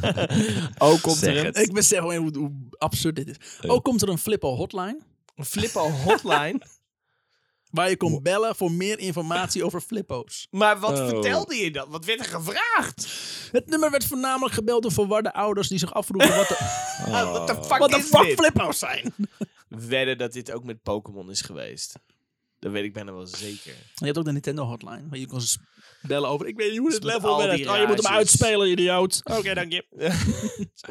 [0.78, 1.58] Ook komt Zeg er een, het.
[1.58, 3.68] Ik besef gewoon hoe, hoe absurd dit is.
[3.68, 5.00] Ook komt er een flippo hotline.
[5.34, 6.60] een Flippo hotline.
[7.74, 10.46] Waar je kon bellen voor meer informatie over flippo's.
[10.50, 11.08] maar wat Oh.
[11.08, 11.90] vertelde je dan?
[11.90, 13.08] Wat werd er gevraagd?
[13.52, 16.56] Het nummer werd voornamelijk gebeld door verwarde ouders die zich afvroegen wat de,
[17.06, 18.38] Ah, What the fuck wat de is fuck dit?
[18.38, 19.14] flippo's zijn.
[19.68, 21.94] Wedden dat dit ook met Pokémon is geweest.
[22.58, 23.74] Dat weet ik bijna wel zeker.
[23.94, 25.40] Je hebt ook de Nintendo hotline, waar je kon
[26.06, 26.46] bellen over.
[26.46, 27.68] Ik weet niet hoe dit level werkt.
[27.68, 29.20] Oh, je moet hem uitspelen, idioot.
[29.24, 29.84] Oké, dank je.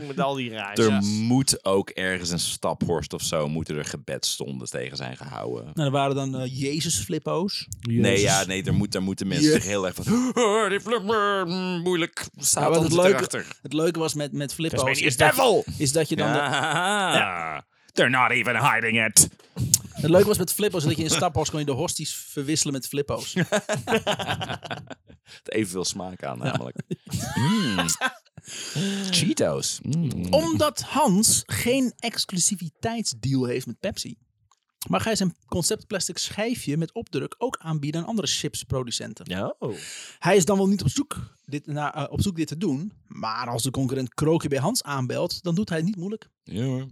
[0.08, 0.80] Met al die raars.
[0.80, 5.66] Er moet ook ergens een staphorst of zo, moeten er gebedstonden tegen zijn gehouden.
[5.74, 7.68] Nou, er waren dan eh, Jezus flippo's.
[7.82, 10.32] Nee, ja, nee, er, moet, daar moeten mensen zich heel erg van...
[10.34, 12.26] Oh, die flipper, mm, moeilijk.
[12.38, 13.46] Staat ja, het leuke- erachter.
[13.62, 15.64] Het leuke was met, met flippo's is dat, devil!
[15.78, 16.32] is dat je dan...
[16.32, 17.66] de- Ja.
[17.94, 19.30] They're not even hiding it.
[19.94, 22.74] Het leuke was met flippo's is dat je in staphorst kon je de hosties verwisselen
[22.74, 23.34] met flippo's.
[25.24, 26.78] Het evenveel smaak aan, namelijk.
[27.36, 27.86] Mm.
[29.12, 29.80] Cheetos.
[29.82, 30.34] Mm.
[30.34, 34.18] Omdat Hans geen exclusiviteitsdeal heeft met Pepsi,
[34.90, 39.26] mag hij zijn concept plastic schijfje met opdruk ook aanbieden aan andere chipsproducenten.
[39.30, 39.56] Ja.
[39.60, 39.76] Oh.
[40.20, 42.94] Hij is dan wel niet op zoek, dit, naar, eh, op zoek dit te doen,
[43.08, 46.30] maar als de concurrent Kroki bij Hans aanbelt, dan doet hij het niet moeilijk.
[46.44, 46.88] Ja hoor.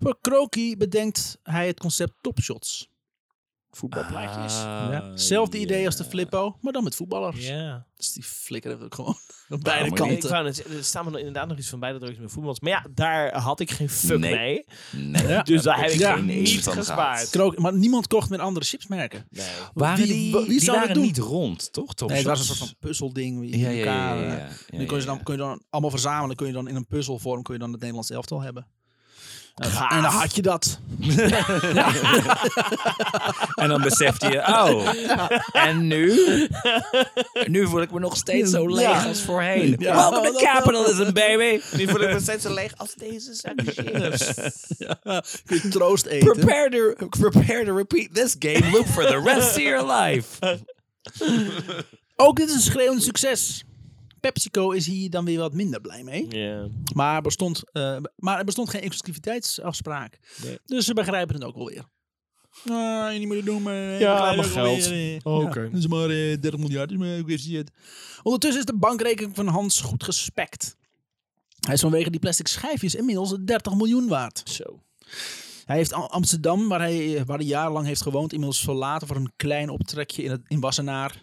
[0.00, 2.88] Voor Kroki bedenkt hij het concept Topshots.
[3.72, 4.60] Voetbalplaatjes.
[4.62, 5.16] Ja.
[5.16, 7.46] Zelfde idee als de Flippo, maar dan met voetballers.
[7.46, 7.86] ja.
[7.96, 9.16] Dus die flikker heeft ook gewoon op
[9.48, 9.86] maar beide.
[9.88, 10.30] Ik kanten.
[10.30, 12.52] wou net zeggen, er staan inderdaad nog iets van bij dat er iets met voetbal
[12.52, 12.60] is.
[12.60, 14.34] Maar ja, daar had ik geen fuck Nee.
[14.34, 14.64] mee.
[15.06, 15.26] Nee.
[15.26, 15.42] Ja.
[15.52, 16.14] Dus daar heb ik Ja.
[16.14, 17.58] geen niet van gespaard.
[17.58, 19.26] maar niemand kocht met andere chipsmerken.
[19.30, 19.46] Nee.
[19.74, 21.02] Waren Wie- die, wie die dat waren doen?
[21.02, 21.94] niet rond, toch?
[21.94, 23.40] Top Nee, het was een soort van puzzelding.
[23.40, 24.38] wie Ja, elkaar, ja, ja, eh,
[24.78, 24.86] ja.
[24.86, 26.36] Kun je, ja, dan, kun je dan allemaal verzamelen.
[26.36, 28.66] Kun je dan in een puzzelvorm kun je dan het Nederlands elftal hebben.
[29.54, 29.92] Gaaf.
[29.92, 30.78] en dan had je dat.
[33.54, 34.88] En dan besefte je, oh,
[35.52, 36.14] en nu?
[37.46, 39.04] Nu voel ik me nog steeds zo leeg Ja.
[39.04, 39.76] als voorheen.
[39.78, 39.94] Ja.
[39.94, 41.60] Welcome to capitalism, baby.
[41.76, 43.30] Nu voel ik me steeds zo leeg als deze
[45.46, 46.32] kun je troost eten.
[46.32, 50.58] Prepare to, prepare to repeat this game loop for the rest of your life.
[52.16, 53.64] Ook dit is een schreeuwend succes.
[54.20, 56.26] PepsiCo is hier dan weer wat minder blij mee.
[56.28, 56.68] Ja.
[56.94, 60.18] Maar er bestond, eh, maar er bestond geen exclusiviteitsafspraak.
[60.44, 60.58] Nee.
[60.64, 61.84] Dus ze begrijpen het ook wel weer.
[62.68, 63.74] Ah, je niet moeten doen, maar...
[63.74, 64.86] Ja, we maar geld.
[64.86, 65.70] weer, eh, Oh, ja, oké.
[65.72, 66.88] is maar eh, 30 miljard.
[66.88, 67.70] Dus maar a shit.
[68.22, 70.76] Ondertussen is de bankrekening van Hans goed gespekt.
[71.60, 74.42] Hij is vanwege die plastic schijfjes inmiddels 30 miljoen waard.
[74.44, 74.82] Zo.
[75.64, 79.16] Hij heeft Am- Amsterdam, waar hij, eh, waar hij jarenlang heeft gewoond, inmiddels verlaten voor
[79.16, 81.22] een klein optrekje in, het, in Wassenaar.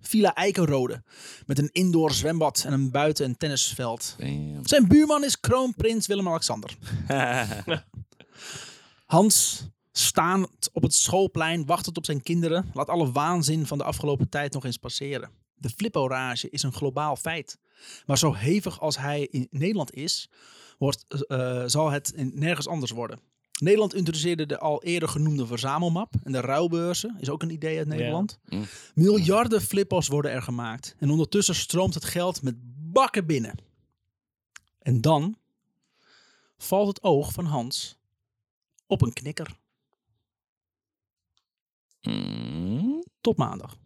[0.00, 1.02] Villa Eikenrode.
[1.46, 4.14] Met een indoor zwembad en een buiten- en tennisveld.
[4.62, 6.76] Zijn buurman is kroonprins Willem-Alexander.
[9.06, 14.28] Hans, staand op het schoolplein, wachtend op zijn kinderen, laat alle waanzin van de afgelopen
[14.28, 15.30] tijd nog eens passeren.
[15.54, 17.58] De flipporage is een globaal feit.
[18.06, 20.30] Maar zo hevig als hij in Nederland is,
[20.78, 23.20] wordt, eh, zal het nergens anders worden.
[23.60, 26.14] Nederland introduceerde de al eerder genoemde verzamelmap.
[26.22, 28.38] En de ruilbeurzen is ook een idee uit Nederland.
[28.48, 28.64] Mm.
[28.94, 30.94] Miljarden flippos worden er gemaakt.
[30.98, 32.54] En ondertussen stroomt het geld met
[32.92, 33.54] bakken binnen.
[34.78, 35.36] En dan
[36.56, 37.98] valt het oog van Hans
[38.86, 39.56] op een knikker.
[42.02, 43.04] Mm.
[43.20, 43.76] Tot maandag.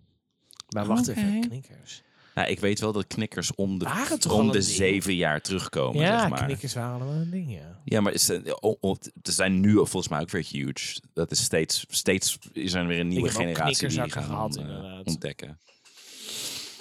[0.68, 2.02] Maar wacht even, knikkers.
[2.36, 4.64] Nou, ik weet wel dat knikkers om de, Waren toch al om de ding?
[4.64, 6.44] zeven jaar terugkomen, Ja, zeg maar.
[6.44, 7.80] knikkers waren allemaal een ding, ja.
[7.84, 11.00] Ja, maar is, het- o- o- ze zijn nu volgens mij ook weer huge.
[11.12, 15.58] Dat is steeds, steeds is er weer een nieuwe generatie die gaan gehad, eh, ontdekken.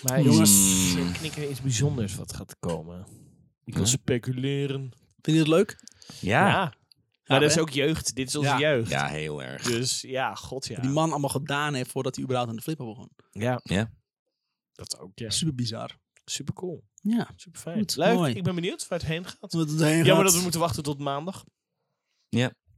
[0.02, 0.50] Maar Jongens.
[0.52, 3.06] is een knikker iets bijzonders wat gaat komen.
[3.66, 3.90] Ik wil Ja.
[3.90, 4.92] speculeren.
[5.22, 5.76] Vind je het leuk?
[6.20, 6.48] Ja, Ja.
[6.48, 6.74] ja.
[7.26, 8.16] Maar dat is ook jeugd.
[8.16, 8.60] Dit is onze Ja.
[8.60, 8.96] jeugd.
[9.10, 9.62] heel erg.
[9.64, 10.82] Dus ja, god ja.
[10.82, 13.10] Die man allemaal gedaan heeft voordat hij überhaupt aan de flipper begon.
[13.32, 13.60] Ja.
[13.64, 13.92] Ja.
[14.76, 15.30] Dat ook, ja.
[15.30, 15.98] Super bizar.
[16.26, 16.84] Super cool.
[17.02, 17.30] Ja.
[17.36, 17.78] Super fijn.
[17.78, 18.14] Goed, Leuk.
[18.16, 18.34] mooi.
[18.36, 19.54] Ik ben benieuwd waar het heen gaat.
[19.54, 20.24] Wat het heen Jammer gaat.
[20.26, 21.44] dat we moeten wachten tot maandag.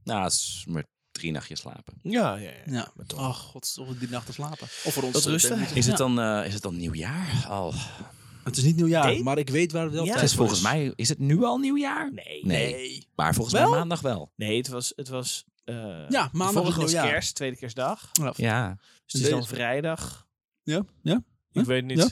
[0.04, 1.94] Nou, het is maar drie nachtjes slapen.
[2.02, 2.56] Ja, ja, ja.
[2.66, 2.92] Ja.
[2.94, 3.18] Maar toch.
[3.18, 4.62] Oh god, toch die nachten slapen.
[4.84, 5.12] Of voor ons.
[5.12, 5.60] Wat eh, rusten.
[5.60, 5.94] Is, het Ja.
[5.96, 7.72] dan, eh, is het dan nieuwjaar al?
[8.44, 9.22] Het is niet nieuwjaar, Nee?
[9.22, 10.12] maar ik weet waar het wel Ja.
[10.12, 12.12] tijd is voor volgens mij, is het nu al nieuwjaar?
[12.12, 12.44] Nee.
[12.46, 12.72] Nee.
[12.74, 13.06] Nee.
[13.14, 13.68] Maar volgens Wel?
[13.70, 14.32] mij maandag wel.
[14.36, 14.92] Nee, het was...
[14.96, 18.10] Het was eh, Ja, maandag was kerst, tweede kerstdag.
[18.12, 18.32] Ja.
[18.36, 18.74] Ja.
[19.04, 20.26] Dus het is dan vrijdag.
[20.62, 20.84] Ja?
[21.02, 21.22] Ja?
[21.60, 21.74] Ik Huh?
[21.74, 21.98] weet niet.
[21.98, 22.08] Ja?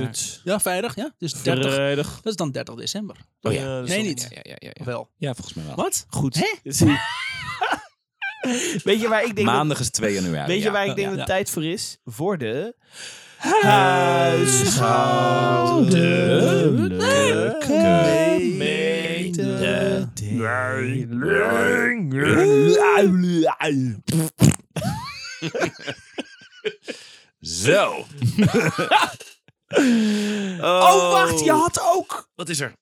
[0.00, 0.40] Niet.
[0.44, 1.14] Ja, vrijdag, ja.
[1.18, 1.72] Dus 30.
[1.74, 2.14] Vrijdag.
[2.14, 3.16] Dat is dan 30 december.
[3.40, 3.60] Oh ja.
[3.60, 4.26] Ja, Nee, niet.
[4.30, 4.84] Ja, ja, ja, ja, Of ja.
[4.84, 5.10] wel?
[5.16, 5.74] ja, volgens mij wel.
[5.74, 6.06] Wat?
[6.08, 6.34] Goed.
[6.34, 6.48] Hè?
[8.84, 10.46] Weet je waar ik denk dat- Maandag is 2 januari.
[10.46, 10.70] Weet je ja.
[10.70, 11.04] waar ik denk Ja.
[11.08, 11.34] dat het Ja.
[11.34, 11.98] tijd voor is?
[12.04, 12.74] Voor de...
[27.48, 27.94] Zo.
[30.60, 32.28] Oh, wacht, je had ook...
[32.34, 32.72] Wat is er?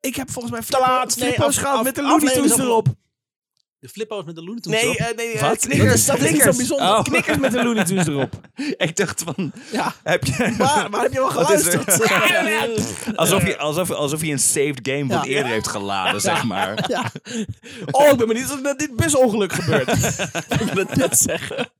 [0.00, 1.12] Ik heb volgens mij Te laat.
[1.12, 2.86] flippo's af- gehad af- met de Looney Tunes erop.
[3.78, 5.06] De flippo's met de Looney Tunes Nee, erop.
[5.10, 5.58] eh, nee, eh, Wat?
[5.58, 6.04] knikkers.
[6.04, 6.86] Dat is- dat niet zo bijzonder.
[6.88, 7.02] Oh.
[7.02, 8.40] Knikkers met de Looney Tunes erop.
[8.86, 9.94] Ik dacht van, Ja.
[10.02, 10.54] heb je...
[10.58, 11.32] Maar, maar heb je wel er?
[11.44, 13.16] geluisterd?
[13.16, 15.24] Alsof je, alsof, alsof je een saved game van Ja.
[15.24, 16.84] eerder heeft geladen, zeg maar.
[16.88, 17.10] ja.
[17.90, 19.88] Oh, ik ben benieuwd of dit busongeluk gebeurt.
[20.60, 21.70] Ik wil net zeggen.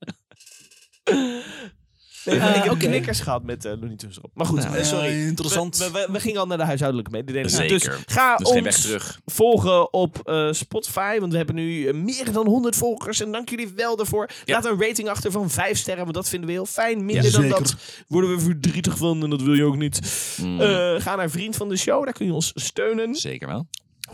[2.27, 2.87] Nee, ik heb oké.
[2.87, 4.31] knikkers gehad met de Looney Tunes erop.
[4.35, 4.75] Maar goed, Ja.
[4.75, 5.27] eh, sorry.
[5.27, 5.77] Interessant.
[5.77, 7.51] We, we, we gingen al naar de huishoudelijke mededelingen.
[7.51, 7.79] Zeker.
[7.79, 9.21] Dus ga Dus ons terug.
[9.27, 11.19] volgen op eh, Spotify.
[11.19, 13.21] Want we hebben nu meer dan 100 volgers.
[13.21, 14.31] En dank jullie wel daarvoor.
[14.45, 14.55] Ja.
[14.55, 16.03] Laat een rating achter van 5 sterren.
[16.03, 17.05] Want dat vinden we heel fijn.
[17.05, 17.59] Minder Ja, dan zeker.
[17.59, 17.77] dat
[18.09, 19.23] worden we verdrietig van.
[19.23, 20.01] En dat wil je ook niet.
[20.41, 22.05] Mm, Eh, ga naar Vriend van de Show.
[22.05, 23.15] Daar kun je ons steunen.
[23.15, 23.67] zeker wel.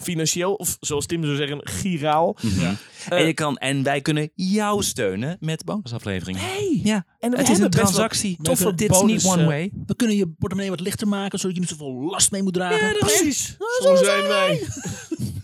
[0.03, 0.55] Financieel.
[0.55, 2.36] Of zoals Tim zou zeggen, giraal.
[2.40, 2.74] Mhm.
[3.09, 6.40] en, je kan, en wij kunnen jou steunen met bonusafleveringen.
[6.40, 6.80] Hey.
[6.82, 8.38] Ja, En het is een transactie.
[8.42, 9.70] toffe Dit is niet one eh, way.
[9.86, 12.88] We kunnen je portemonnee wat lichter maken, zodat je niet zoveel last mee moet dragen.
[12.88, 13.57] Ja, precies.
[13.82, 14.61] Zo zijn wij.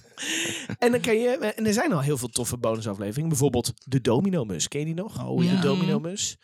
[0.78, 3.28] En dan kan je, en er zijn al heel veel toffe bonusafleveringen.
[3.28, 4.68] Bijvoorbeeld de Domino Mus.
[4.68, 5.26] Ken je die nog?
[5.26, 5.54] Oh ja.
[5.54, 6.36] De Domino Mus.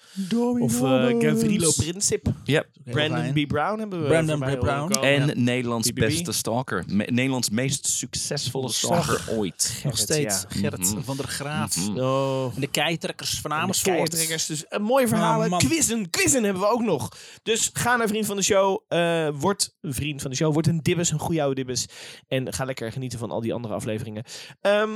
[0.59, 2.27] Of eh Gavrilo Princip.
[2.45, 2.65] Ja.
[2.85, 3.49] Brandon B.
[3.49, 4.07] Brown hebben we.
[4.09, 4.59] Brandon B.
[4.61, 4.93] Brown.
[4.93, 5.33] En Ja.
[5.37, 5.99] Nederlands BBB.
[6.01, 6.85] beste stalker.
[6.87, 9.81] Me- Nederlands meest succesvolle stalker ooit.
[9.85, 10.43] Nog steeds.
[10.43, 10.49] ja.
[10.61, 11.03] Gerrit Mhm.
[11.03, 11.77] van der Graaf.
[11.77, 11.99] Mhm.
[11.99, 12.53] Oh.
[12.55, 13.97] En de keitrekkers van De Amersfoort.
[13.97, 14.47] keitrekkers.
[14.47, 15.45] Dus een mooie verhalen.
[15.45, 15.59] Oh, man.
[15.59, 16.11] quizzen.
[16.11, 17.09] Quizzen hebben we ook nog.
[17.43, 18.81] Dus ga naar Vriend van de Show.
[18.89, 20.53] eh word een vriend van de show.
[20.53, 21.11] Word een dibbes.
[21.11, 21.87] Een goede oude dibbes.
[22.29, 24.25] En ga lekker genieten van al die andere afleveringen.
[24.61, 24.91] Ehm,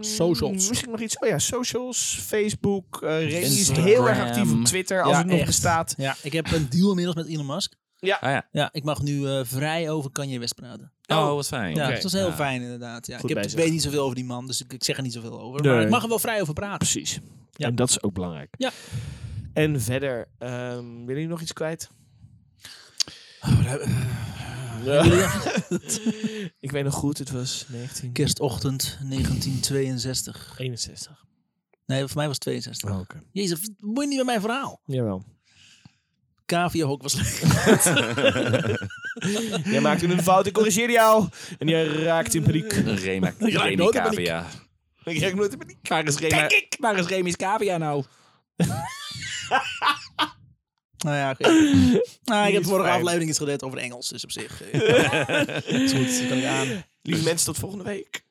[0.00, 0.68] Socials.
[0.68, 1.18] Misschien nog iets.
[1.18, 2.18] Oh ja, socials.
[2.22, 3.02] Facebook.
[3.02, 5.02] eh Remy is heel erg actief op Twitter.
[5.02, 5.46] Als Ja, het nog echt.
[5.46, 5.94] bestaat.
[5.96, 7.74] Ja, ik heb een deal inmiddels met Elon Musk.
[8.00, 8.48] Ah ja.
[8.52, 10.92] Ja, ik mag nu eh, vrij over Kanye West praten.
[11.06, 11.74] Oh, wat fijn.
[11.74, 11.92] Ja, Oké.
[11.92, 12.34] dat was heel Ja.
[12.34, 13.06] fijn inderdaad.
[13.06, 13.18] Ja.
[13.18, 15.02] Goed Ik, heb, ik weet niet zoveel over die man, dus ik, ik zeg er
[15.02, 15.62] niet zoveel over.
[15.62, 15.72] Nee.
[15.72, 16.78] Maar ik mag er wel vrij over praten.
[16.78, 17.20] Precies.
[17.52, 17.66] Ja.
[17.66, 18.54] En dat is ook belangrijk.
[18.58, 18.70] Ja.
[19.52, 20.28] En verder.
[20.38, 21.88] ehm willen jullie nog iets kwijt?
[26.60, 27.18] ik weet nog goed.
[27.18, 28.12] Het was 19...
[28.12, 30.54] Kerstochtend 1962.
[30.58, 31.24] 61.
[31.86, 32.90] Nee, voor mij was het 62.
[32.90, 33.22] Oh, oké.
[33.32, 34.80] Jezus, moet je niet met mijn verhaal.
[34.86, 35.24] Jawel.
[36.46, 37.12] Cavia-hok was.
[39.64, 41.28] Jij maakte een fout, ik corrigeerde jou.
[41.58, 42.72] En jij raakt in paniek.
[42.72, 43.88] Rema, Remy.
[43.90, 44.46] Cavia.
[45.04, 45.88] Ik raak nooit in paniek.
[45.88, 48.04] Waar is Rema, waar is Remy's Cavia nou?
[51.04, 51.48] nou ja, oké.
[52.30, 52.96] nou, ik heb vorige fijn.
[52.98, 54.62] aflevering iets gedaan over Engels, dus op zich.
[54.62, 56.84] eh, is goed, dat kan ik aan.
[57.02, 58.22] Lieve mensen, tot volgende week.